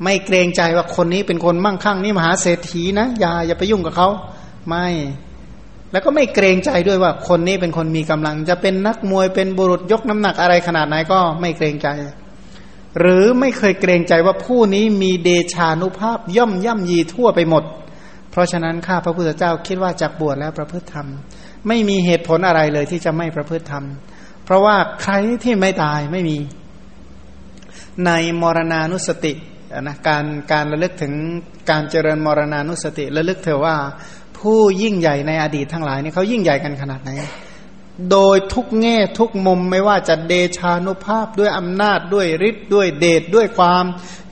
[0.05, 4.09] ไม่เกรงใจว่าคนนี้เป็นคนมั่งคั่งนี่มหาเศรษฐีนะอย่าอย่าไปยุ่งกับเขา
[4.69, 4.87] ไม่
[5.93, 11.89] แล้วก็ไม่เกรงใจด้วยว่าคนนี้เป็นคนมีกำลัง จะเป็นนักมวยเป็นบุรุษยกน้ำหนักอะไรขนาดไหนก็ไม่เกรงใจ
[13.01, 17.65] หรือไม่เคยเกรงใจว่าผู้นี้มีเดชานุภาพย่อมย่ำยีทั่วไปหมด
[18.31, 21.07] เพราะฉะนั้นข้าพระพุทธเจ้าคิดว่าจากบวชแล้วประพฤติธรรม
[21.69, 23.85] ไม่มีเหตุผลอะไรเลยที่จะไม่ประพฤติธรรม
[24.45, 25.13] เพราะว่าใคร
[25.45, 26.39] ที่ไม่ตายไม่มี
[28.07, 28.11] ใน
[28.43, 29.33] มรณานุสติ
[29.87, 31.13] นะการการระลึกถึง
[31.71, 33.77] การเจริญมรณานุสติระลึกเถอะว่า
[34.39, 37.11] ผู้ยิ่งใหญ่ในอดีตทั้งหลายนี่เขายิ่งใหญ่กันขนาดไหน
[38.11, 43.85] โดยทุกแง่ทุกมุมไม่ว่าจะเดชานุภาพด้วยอำนาจด้วยฤทธิ์ด้วยเดชด้วยความ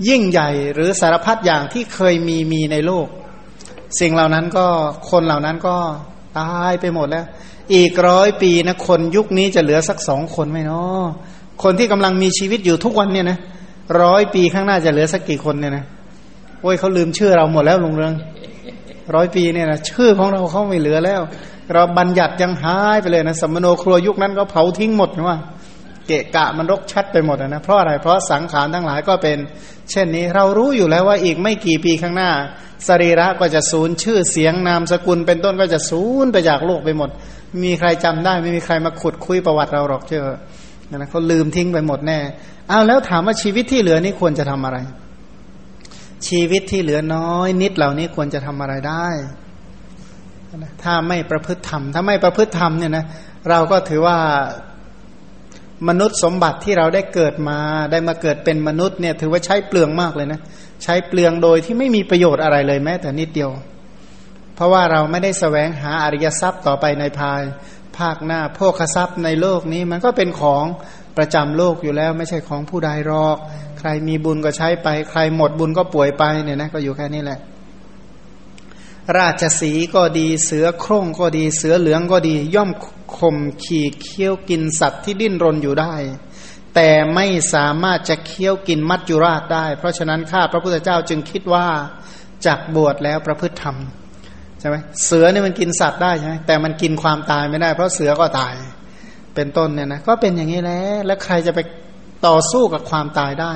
[0.09, 3.07] ยิ่งใหญ่ หรือสารพัดอย่างที่เคยมีมีในโลก
[4.01, 4.67] สิ่งเหล่านั้นก็
[5.11, 5.77] คนเหล่านั้นก็
[6.39, 7.27] ตายไปหมดแล้ว
[7.75, 11.05] อีกร้อยปีนะคนยุคนี้จะเหลือสักสองคนไหมเนาะ
[11.63, 13.39] คนที่กำลังมีชีวิตอยู่ทุกวันเนี่ยนะ
[14.01, 15.85] ร้อยปีข้างหน้าจะเหลือสักกี่คนเนี่ยนะ
[16.63, 18.15] โอ้ยเขาลืมชื่อเราหมดแล้วลุงเรือง
[19.15, 21.21] ร้อยปีเนี่ยนะชื่อของเราเขาไม่เหลือแล้ว
[21.73, 25.39] เราบัญญัติยังหายไปเลยนะสมโนครัวยุคนั้นก็เผาทิ้งหมดนะว่า
[26.07, 29.39] เกะกะมันรกชัดไปหมดนะเพราะอะไรเพราะสังขารทั้งหลายก็เป็น
[29.91, 32.31] เช่นนี้เรารู้อยู่แล้วว่าอีกไม่กี่ปีข้างหน้า
[32.89, 37.11] สรีระก็จะสูญชื่อเสียงนามสกุลเป็นต้นก็จะสูญไปจากโลกไปหมด
[37.63, 40.23] มีใครจำได้ไม่มีใครมาขุดคุยประวัติเราหรอกเชื่อ
[40.91, 42.19] นะเขาลืมทิ้งไปหมดแน่
[42.69, 44.79] เอาแล้วถามว่าชีวิตที่เหลือนี่ควรจะทำอะไร
[46.29, 49.07] ชีวิตที่เหลือน้อย นิดเหล่านี้ควรจะทำอะไรได้
[50.83, 53.05] ถ้าไม่ประพฤติธรรม ถ้าไม่ประพฤติธรรมเนี่ยนะ
[53.51, 54.19] เราก็ถือว่า
[55.89, 57.59] มนุษย์สมบัติที่เราได้เกิดมา
[57.93, 60.41] ได้มาเกิดเป็นมนุษย์เนี่ยถือว่าใช้เปลืองมากเลยนะ
[60.83, 63.51] ใช้เปลืองโดยที่ไม่มีประโยชน์อะไรเลยแม้แต่นิดเดียว
[64.55, 67.43] เพราะว่าเราไม่ได้สแสวงหาอริยทรัพย์ต่อไปในภาย
[67.99, 70.65] ภาคหน้าโภคทรัพย์ในโลกนี้มันก็เป็นของ
[71.17, 73.37] ประจำโลกอยู่แล้วไม่ใช่ของผู้ใดหรอก
[73.79, 77.39] ใครมีบุญก็ใช้ไป ใครหมดบุญก็ป่วยไปเนี่ยนะก็อยู่แค่นี้แหละ
[79.19, 82.71] ราชสีก็ดีเสือโคร่งก็ดีเสือเหลืองก็ดี ย่อม
[83.17, 85.95] ข่มขี่เคี้ยวกินสัตว์ที่ดิ้นรนอยู่ได้
[86.75, 91.67] แต่ไม่สามารถจะเคี้ยวกินมัจจุราชได้ เพราะฉะนั้นข้าพระพุทธเจ้าจึงคิดว่า
[92.47, 93.77] จากบวชแล้วประพฤติธรรม
[94.61, 98.55] ใช่ไหมเสือเนี่ยมันกินสัตว์ได้ใช่ไหมแต่มันกินความตายไม่ได้ เพราะเสือก็ตาย
[99.35, 101.61] เป็นต้นเนี่ยนะก็เป็นอย่างนี้แหละแล้วใครจะไป
[102.27, 103.53] ต่อสู้กับความตายได้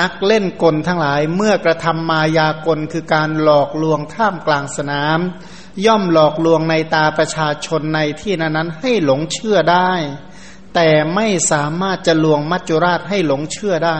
[0.00, 5.18] นักเล่นกลทั้งหลายเมื่อกระทำมายากลคือการหลอกลวงท่ามกลางสนาม
[5.86, 9.92] ย่อมหลอกลวงในตาประชาชนในที่นั้นนั้นให้หลงเชื่อได้
[10.74, 13.98] แต่ไม่สามารถจะลวงมัจจุราชให้หลงเชื่อได้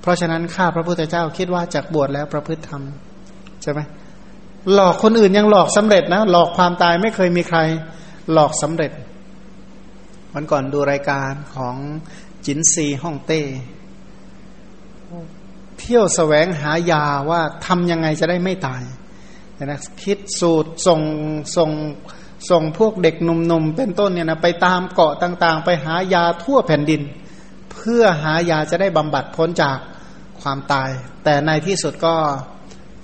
[0.00, 2.82] เพราะฉะนั้นข้าพระพุทธเจ้าคิดว่าจากบวชแล้วประพฤติธรรม
[3.62, 3.80] ใช่ไหม
[4.74, 7.58] หลอกคนอื่นยังหลอกสำเร็จนะหลอกความตายไม่เคยมีใคร
[8.32, 8.92] หลอกสำเร็จ
[10.36, 11.76] วันก่อนดูรายการของ
[12.46, 13.42] จินซีฮ่องเต้
[15.78, 18.82] เที่ยวสแสวงหายาว่าทำยังไงจะได้ไม่ตาย
[19.64, 21.00] นะคิดสูตรส่ง
[21.56, 21.70] ส่ง
[22.50, 27.02] ส่งพวกเด็กหนุ่มๆเป็นต้นเนี่ยนะไปตามเกาะต่างๆ ไปหายาทั่วแผ่นดิน
[27.72, 29.78] เพื่อหายาจะได้บำบัดพ้นจาก
[30.40, 30.90] ความตาย
[31.24, 32.14] แต่ในที่สุดก็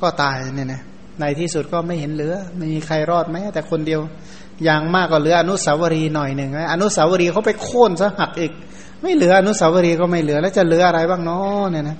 [0.00, 0.82] ก็ตายเนี่ยนะ
[1.20, 4.00] ในที่สุดก็ไม่เห็นเหลือไม่มีใครรอดแม้แต่คนเดียว
[4.64, 8.52] อย่างมากก็เหลืออนุสาวรีย์หน่อยหนึ่งอนุสาวรีย์เขาไปโค่นซะหักอีก
[9.02, 11.96] ไม่เหลืออนุสาวรีย์ก็ไม่เหลือ แล้วจะเหลืออะไรบ้างเนาะเนี่ยนะ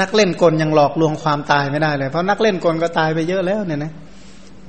[0.00, 3.92] นักเล่นกลยังหลอกลวงความตายไม่ได้เลย เพราะนักเล่นกลก็ตายไปเยอะแล้วเนี่ยนะ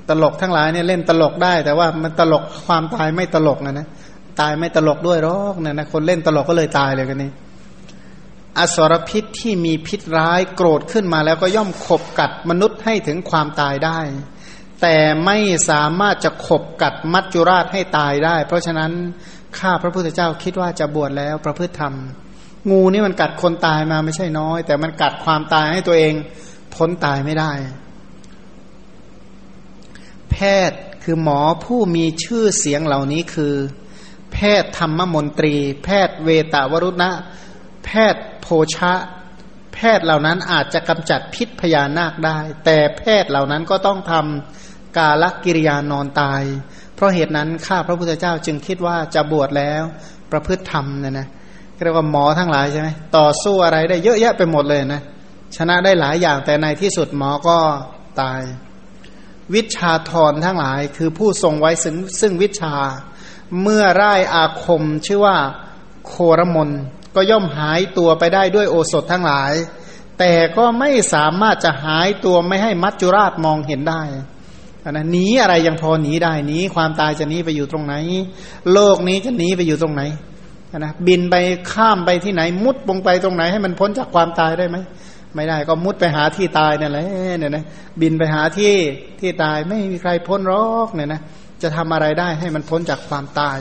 [0.09, 3.87] ตลกทั้งหลายเนี่ยเล่นตลกได้ แต่ว่ามันตลกความตายไม่ตลกนะนะ
[4.39, 7.31] ตายไม่ตลกด้วยหรอกเนี่ยนะคนเล่นตลกก็เลยตายเลยกันนี้
[8.59, 13.99] อสรพิษที่มีพิษร้ายโกรธขึ้นมาแล้วก็ย่อมขบกัดมนุษย์ให้ถึงความตายได้
[14.83, 15.37] แต่ไม่
[15.69, 18.91] สามารถจะขบกัดมัจจุราชให้ตายได้ เพราะฉะนั้น
[19.57, 21.93] ข้าพระพุทธเจ้าคิดว่าจะบวชแล้วประพฤติธรรม
[22.69, 26.13] งูนี่มันกัดคนตายมาไม่ใช่น้อย แต่มันกัดความตายให้ตัวเอง
[26.75, 27.51] พ้นตายไม่ได้
[30.31, 30.37] แพ
[30.69, 33.53] ทย์คือหมอผู้มีชื่อเสียงเหล่านี้คือ
[34.33, 37.11] แพทย์ธรรมมนตรี แพทย์เวตาวรุณะ
[37.85, 38.93] แพทย์โภชะ
[39.73, 44.62] แพทย์เหล่านั้นอาจจะกำจัดพิษพญานาคได้ แต่แพทย์เหล่านั้นก็ต้องทำ
[44.97, 46.43] กาลกิริยานอนตาย
[46.95, 49.83] เพราะเหตุนั้นข้าพระพุทธเจ้าจึงคิดว่าจะบวชแล้ว
[50.31, 51.27] ประพฤติธรรมเนี่ยนะ
[51.83, 55.01] เรียกว่าหมอทั้งหลายใช่ไหมต่อสู้อะไรได้เยอะแยะไปหมดเลยนะ
[55.55, 57.57] ชนะได้หลายอย่างแต่ในที่สุดหมอก็
[58.21, 58.41] ตาย
[59.53, 62.75] วิชาธรทั้งหลายคือผู้ทรงไว้ซึ่งซึ่งวิชา
[63.61, 65.37] เมื่อไร้อาคมชื่อว่า
[66.07, 66.69] โครมน
[67.15, 69.53] ก็ย่อมหายตัวไปได้ด้วยโอสถทั้งหลาย
[70.19, 74.01] แต่ก็ไม่สามารถจะหายตัวไม่ให้มัจจุราชมองเห็นได้
[74.91, 77.95] นะหนีอะไรยังพอหนีได้หนีความตายจะหนีไปอยู่ตรงไหน
[78.73, 80.01] โลกนี้จะหนีไปอยู่ตรงไหน
[80.77, 81.35] นะบินไป
[81.71, 84.77] ข้ามไปที่ไหน มุดลงไปตรงไหน ให้มันพ้นจากความตายได้ไหม
[85.35, 87.07] ไม่ได้ก็มุดไปหาที่ตายนั่นแหละ
[87.37, 87.63] เนี่ยนะ
[88.01, 88.73] บินไปหาที่
[89.19, 91.21] ที่ตายไม่มีใครพ้นรอกเนี่ยนะ
[91.61, 93.59] จะทำอะไรได้ให้มันพ้นจากความตาย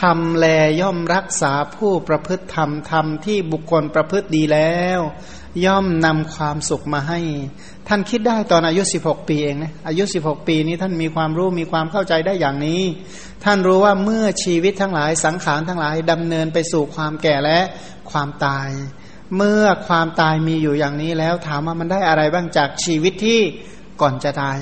[0.00, 0.46] ทำแล
[0.80, 5.00] ย่อมรักษาผู้ประพฤติธรรมธรรมที่บุคคลประพฤติดีแล้ว
[5.64, 7.20] ย่อมนำความสุขมาให้
[7.88, 12.82] ท่านคิดได้ตอนอายุ 16 ปีเองนะอายุ 16 ปีนี้ท่านมีความรู้มีความเข้าใจได้อย่างนี้
[13.44, 17.60] ท่านรู้ว่าเมื่อชีวิตทั้งหลายสังขารทั้งหลายดำเนินไปสู่ความแก่และ
[18.10, 18.68] ความตาย
[19.36, 23.40] เมื่อความตายมีอยู่อย่างนี้แล้วถามว่ามันได้อะไรบ้างจากชีวิตที่
[24.00, 24.58] ก่อนจะตาย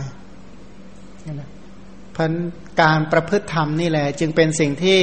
[2.17, 2.33] พัน
[2.83, 4.99] การประพฤติธรรมนี่แหละ จึงเป็นสิ่งที่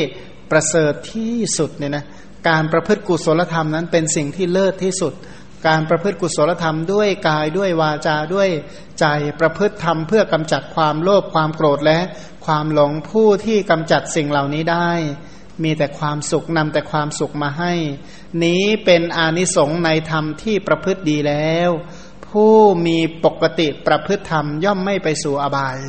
[0.51, 2.05] ประเสริฐที่สุดเนี่ยนะ
[2.49, 5.13] การประพฤติกุศลธรรมนั้นเป็นสิ่งที่เลิศที่สุด
[5.67, 8.49] การประพฤติกุศลธรรมด้วยกายด้วยวาจาด้วย
[8.99, 9.05] ใจ
[9.39, 11.99] ประพฤติธรรมเพื่อกำจัดความโลภความโกรธและ
[12.45, 14.91] ความหลงผู้ที่กำจัดสิ่งเหล่านี้ได้
[15.63, 17.73] มีแต่ความสุขนำแต่ความสุขมาให้
[18.43, 21.69] นี้เป็นอานิสงส์ในธรรมที่ประพฤติดีแล้ว
[22.27, 22.55] ผู้
[22.87, 25.79] มีปกติประพฤติธรรมย่อมไม่ไปสู่อบาย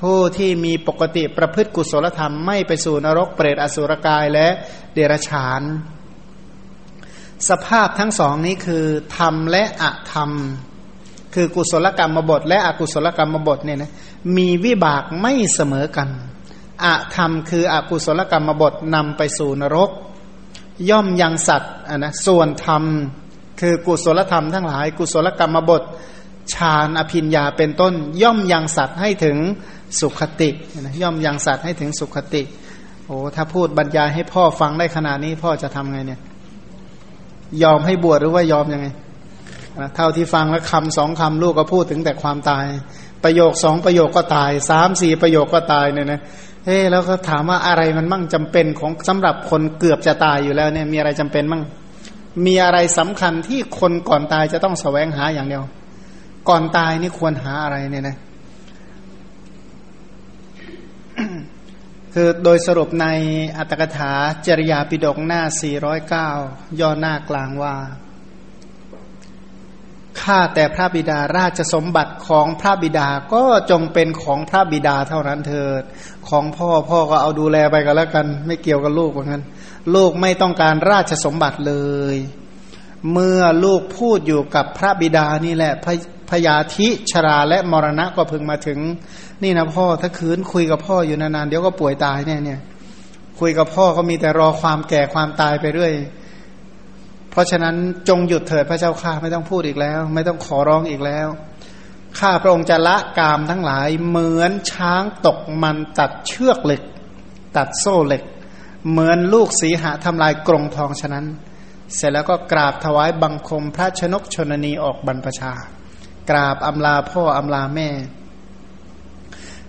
[0.00, 4.48] ผู้ที่มีปกติประพฤติกุศลธรรมไม่ไปสู่นรกเปรตอสุรกายและ
[4.94, 5.62] เดรัจฉาน
[7.50, 8.84] สภาพทั้งสองนี้คือ
[9.18, 10.30] ธรรมและอะธรรม
[11.34, 13.92] คือกุศลกรรมบท และอกุศลกรรมบทเนี่ยนะ
[14.36, 16.08] มีวิบากไม่เสมอกัน
[16.84, 19.90] อะธรรมคืออกุศลกรรมบทนำไปสู่นรก
[20.90, 22.82] ย่อมยังสัตว์นะส่วนธรรม
[23.60, 25.82] คือกุศลธรรมทั้งหลาย กุศลกรรมบท
[26.54, 29.36] ฌานอภิญญาเป็นต้น ย่อมยังสัตว์ให้ถึง
[30.00, 32.42] สุขตินะย่อมยังสัตว์ให้ถึงสุขติ
[33.06, 36.20] โอ้ถ้าพูดบรรยายให้พ่อฟังได้ขนาดนี้พ่อจะทำไงเนี่ย
[37.62, 38.86] ยอมให้บวชหรือว่ายอมยังไง
[39.96, 42.64] เท่าที่ฟังแล้วคำสองคำลูกก็พูดถึงแต่ความตาย
[43.24, 46.20] ประโยคสองประโยคก็ตายสามสี่ประโยคก็ตายเนี่ยนะ
[46.64, 51.62] เฮ้แล้วก็ถามว่าอะไรมันมั่งจำเป็นของสำหรับคนเกือบจะตายอยู่แล้วเนี่ยมีอะไรจำเป็นมั่ง
[52.46, 55.62] มีอะไรสำคัญที่คนก่อนตายจะต้องแสวงหาอย่างเดียว
[56.48, 58.16] ก่อนตายนี่ควรหาอะไรเนี่ยนะ
[62.18, 63.06] คือโดยสรุปใน
[63.58, 64.12] อัตถกถา
[64.46, 65.42] จริยาปิดกหน้า
[66.30, 67.76] 409 ย่อหน้ากลางว่า
[70.20, 75.82] ข้าแต่พระบิดาราชสมบัติของพระบิดาก็จงเป็นของพระบิดาเท่านั้นเถิด
[76.28, 79.42] ของพ่อพ่อก็เอาดูแลไปก็แล้วกัน ไม่เกี่ยวกับลูกเหมือนกัน
[79.94, 81.74] ลูกไม่ต้องการราชสมบัติเล
[82.14, 82.16] ย
[83.12, 85.86] เมื่อลูกพูดอยู่กับพระบิดานี่แหละพ
[86.30, 88.78] พยาธิชราและมรณะก็พึงมาถึง
[89.42, 92.60] นี่นะพ่อถ้าคืนคุยกับพ่ออยู่นานๆเดี๋ยวก็ป่วยตายเนี่ยเนี่ย
[93.40, 95.92] คุยกับพ่อก็มีแต่รอความแก่ความตายไปเรื่อย
[97.30, 97.74] เพราะฉะนั้น
[98.08, 101.28] จงหยุดเถิดพระเจ้าข้าไม่ต้องพูดอีกแล้ว ไม่ต้องขอร้องอีกแล้ว
[102.18, 106.82] ข้าพระองค์จะละกามทั้งหลายเหมือนช้างตกมันตัดเชือกเหล็ก
[107.56, 108.22] ตัดโซ่เหล็ก
[108.90, 111.26] เหมือนลูกสีหะทำลายกรงทองฉะนั้น
[111.94, 115.52] เสร็จแล้วก็กราบถวายบังคมพระชนกชนนีออกบรรพชา
[116.30, 117.88] กราบอำลาพ่ออำลาแม่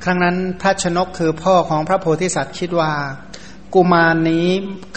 [0.08, 2.92] ครั้งนั้นพระชนกคือพ่อของพระโพธิสัตว์คิดว่า
[3.74, 4.48] กุมารนนี้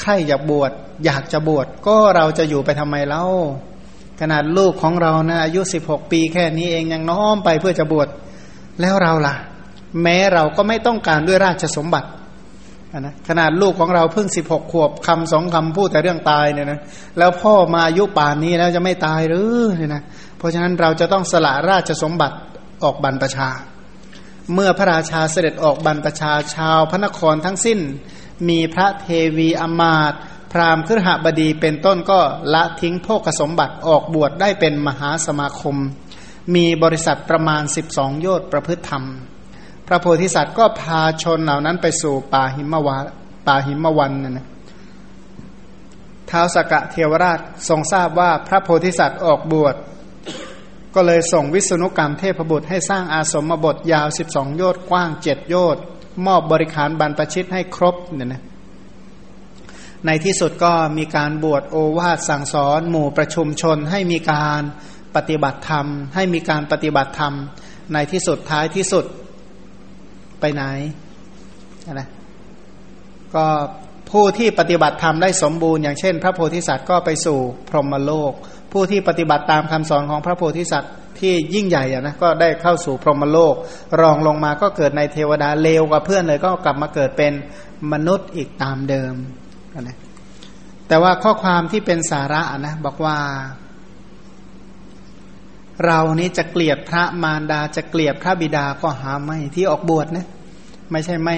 [0.01, 0.73] ใครอยากบวช
[1.05, 3.25] อยากจะบวชก็เราจะอยู่ไปทำไมเล่า
[4.21, 8.09] ขนาดลูกของเรานะอายุสิบหกปีแค่นี้เองยังน้อมไปเพื่อจะบวช
[8.81, 9.35] แล้วเราล่ะ
[10.03, 12.09] แม้เราก็ไม่ต้องการด้วยราชสมบัติ
[12.99, 16.81] นะขนาดลูกของเราเพิ่งสิบหกขวบคำสองคำพูดแต่เรื่องตายเนี่ยนะ
[17.19, 20.03] แล้วพ่อมาอายุป่านนี้แล้วจะไม่ตายหรือเนี่ยนะ
[20.39, 22.37] เพราะฉะนั้นเราจะต้องสละราชสมบัติ
[22.85, 23.49] ออกบรรพชา
[24.55, 27.81] เมื่อพระราชาเสด็จออกบรรพชาชาวพระนครทั้งสิ้น
[28.49, 30.13] มีพระเทวีอมาต
[30.53, 32.21] พราหมณ์ครหบดีเป็นต้นก็
[32.55, 35.77] ละทิ้งโภคสมบัติออกบวชได้เป็นมหาสมาคม
[36.55, 39.05] มีบริษัทประมาณ 12 โยชน์ประพฤติธรรม
[39.87, 42.97] พระโพธิสัตว์ก็พาชนเหล่านั้นไปสู่ป่าหิมวะ
[43.47, 44.47] ป่าหิมวันนะนะ
[46.31, 49.75] ท้าวสกะเทวราชทรงทราบว่าพระโพธิสัตว์ออกบวช
[50.95, 55.83] ก็เลยส่งวิษณุกรรมเทพบุตรให้สร้างอาสมบทยาว 12 โยชน์กว้างเจ็ดโยชน์
[56.27, 58.43] มอบบริขารบรรพชิตให้ครบเนี่ยนะ
[60.07, 64.63] ในที่สุดก็มีการบวชโอวาทสั่งสอน หมู่ประชุมชนให้มีการ
[65.17, 67.35] ปฏิบัติธรรม ให้มีการปฏิบัติธรรม
[67.93, 69.05] ในที่สุดท้ายที่สุด
[70.41, 70.63] ไปไหน
[71.95, 72.09] นะ
[73.35, 73.47] ก็
[74.13, 77.39] ผู้ที่ปฏิบัติธรรมได้สมบูรณ์อย่างเช่น พระโพธิสัตว์ก็ไปสู่
[77.69, 78.33] พรหมโลก
[78.73, 83.55] ผู้ที่ปฏิบัติตามคำสอนของพระโพธิสัตว์ที่ยิ่งใหญ่ะนะก็ได้เข้าสู่พรหมโลก
[84.01, 87.33] รองลงมาก็เกิดในเทวดาเลวกว่าเพื่อนเลยก็กลับมาเกิดเป็น
[87.93, 89.15] มนุษย์อีกตามเดิม
[89.81, 89.97] นะ
[90.89, 93.19] แต่ว่าข้อความที่เป็นสาระนะบอกว่า
[95.87, 100.27] เรานี้จะเกลียดพระมารดาจะเกลียดพระบิดาก็หาไม่ที่ออกบวชนะ
[100.91, 101.37] ไม่ใช่ไม่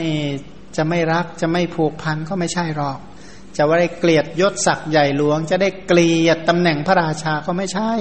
[0.76, 2.98] จะไม่รักจะไม่ผูกพันก็ไม่ใช่หรอก
[3.56, 7.92] จะว่าได้เกลียดยศศักดิ์ใหญ่หลวง จะได้เกลียดตำแหน่งพระราชาก็ไม่ใช่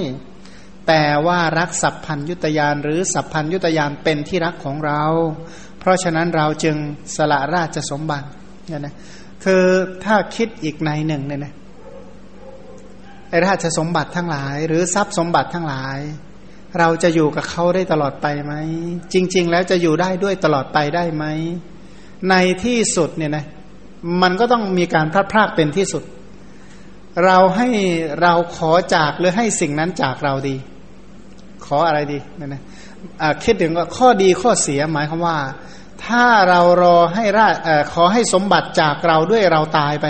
[0.88, 5.02] แต่ว่ารักสัพพัญยุตยานหรือสัพพัญยุตยานเป็นที่รักของเรา
[5.78, 6.76] เพราะฉะนั้นเราจึง
[7.16, 8.28] สละราชสมบัติ
[8.68, 8.94] เนี่ยนะ
[9.44, 9.64] คือ
[10.04, 11.54] ถ้าคิดอีกในหนึ่งเนี่ยนะ
[13.28, 15.98] ไอราชสมบัติทั้งหลาย หรือทรัพย์สมบัติทั้งหลาย
[16.78, 18.54] เราจะอยู่กับเขาได้ตลอดไปไหม
[19.12, 21.24] จริง ๆ แล้วจะอยู่ได้ด้วยตลอดไปได้ไหม
[22.30, 23.44] ในที่สุดเนี่ยนะ
[24.22, 26.02] มันก็ต้องมีการพลาดพลาดเป็นที่สุด
[27.24, 27.68] เราให้
[28.22, 30.56] เราขอจากหรือให้สิ่งนั้นจากเราดี
[31.66, 32.62] ขออะไรดีเนี่ยนะ
[33.44, 35.36] คิดถึงว่าข้อดีข้อเสียหมายความว่า
[36.06, 37.54] ถ้าเรารอให้ราช
[37.92, 40.06] ขอให้สมบัติจากเราด้วยเราตายไป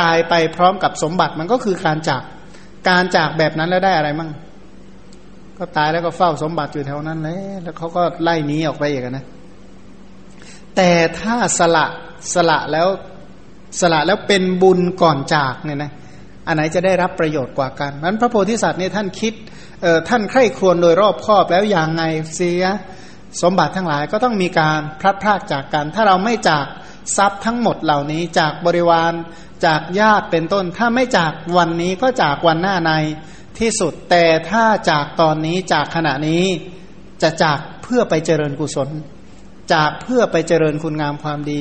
[0.00, 2.22] ตายไปพร้อมกับสมบัติมันก็คือการจาก
[2.88, 4.30] การจากแบบนั้นแล้วได้อะไรมั่ง
[5.58, 9.24] ก็ตายแล้วก็เฝ้าสมบัติอยู่แถวนั้นเลยแล้วเขาก็ไล่หนีออกไปอีกนะ
[10.76, 11.86] แต่ถ้าสละ
[12.34, 12.88] สละแล้ว
[13.80, 15.92] สละแล้วเป็นบุญก่อนจากเนี่ยนะ
[16.46, 19.34] อันไหนจะได้รับประโยชน์กว่ากันนั้นพระโพธิสัตว์เนี่ยท่านคิด
[19.82, 22.02] เออท่านใคร่ครวญโดยรอบครอบแล้วอย่างไง
[22.34, 22.64] เสีย
[23.42, 26.66] สมบัติทั้งหลายก็ต้องมีการพลัดพรากจากกัน ถ้าเราไม่จาก
[27.16, 29.12] ทรัพย์ทั้งหมดเหล่านี้จากบริวาร
[29.66, 32.92] จากญาติเป็นต้น ถ้าไม่จากวันนี้ก็จากวันหน้าใน
[33.58, 36.44] ที่สุดแต่ถ้าจากตอนนี้จากขณะนี้
[37.22, 38.88] จะจากเพื่อไปเจริญกุศล
[39.72, 41.60] จากเพื่อไปเจริญคุณงามความดี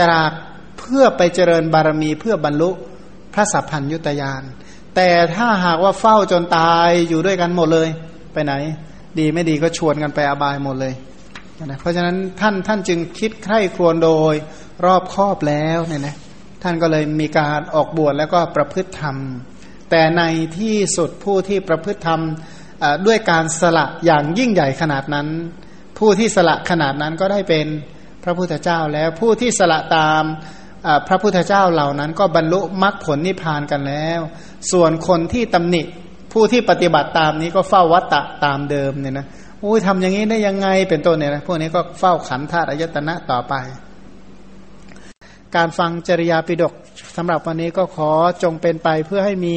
[0.00, 0.30] จาก
[0.78, 2.70] เพื่อไปเจริญบารมีเพื่อบรรลุ
[3.34, 4.42] พระสัพพัญยุตยาน
[4.96, 7.88] แต่ถ้าหากว่าเฝ้าจนตายอยู่ด้วยกันหมดเลย
[8.32, 8.54] ไปไหน
[9.18, 10.94] ดีไม่ดีก็ชวนกันไปอบายหมดเลย
[11.64, 14.34] นะเพราะฉะนั้นท่านท่านจึงคิดใคร่ครวญโดย
[14.84, 16.16] รอบครอบแล้วเนี่ยนะ
[16.62, 19.16] ท่านก็เลยมีการออกบวชแล้วก็ประพฤติธรรม
[19.90, 20.22] แต่ใน
[20.58, 22.20] ที่สุดผู้ที่ประพฤติธรรม
[23.06, 25.28] ด้วยการสละอย่างยิ่งใหญ่ขนาดนั้น
[25.98, 27.66] ผู้ที่สละขนาดนั้นก็ได้เป็น
[28.24, 30.22] พระพุทธเจ้าแล้วผู้ที่สละตาม
[31.08, 34.20] พระพุทธเจ้าเหล่านั้น ก็บรรลุมรรคผลนิพพานกันแล้ว
[34.72, 35.82] ส่วนคนที่ตำหนิ
[36.32, 39.26] ผู้ที่ปฏิบัติตามนี้ก็เฝ้าวัตตะตามเดิมเนี่ยนะ
[39.64, 43.54] อุ้ยทำอย่างนี้ได้ยังไงเป็นต้นเนี่ยนะพวกนี้ก็เฝ้าขันธาตุอายตนะต่อไป
[45.56, 46.72] การฟังจริยาปิดก
[47.16, 48.10] สำหรับวันนี้ก็ขอ
[48.42, 49.56] จงเป็นไปเพื่อให้มี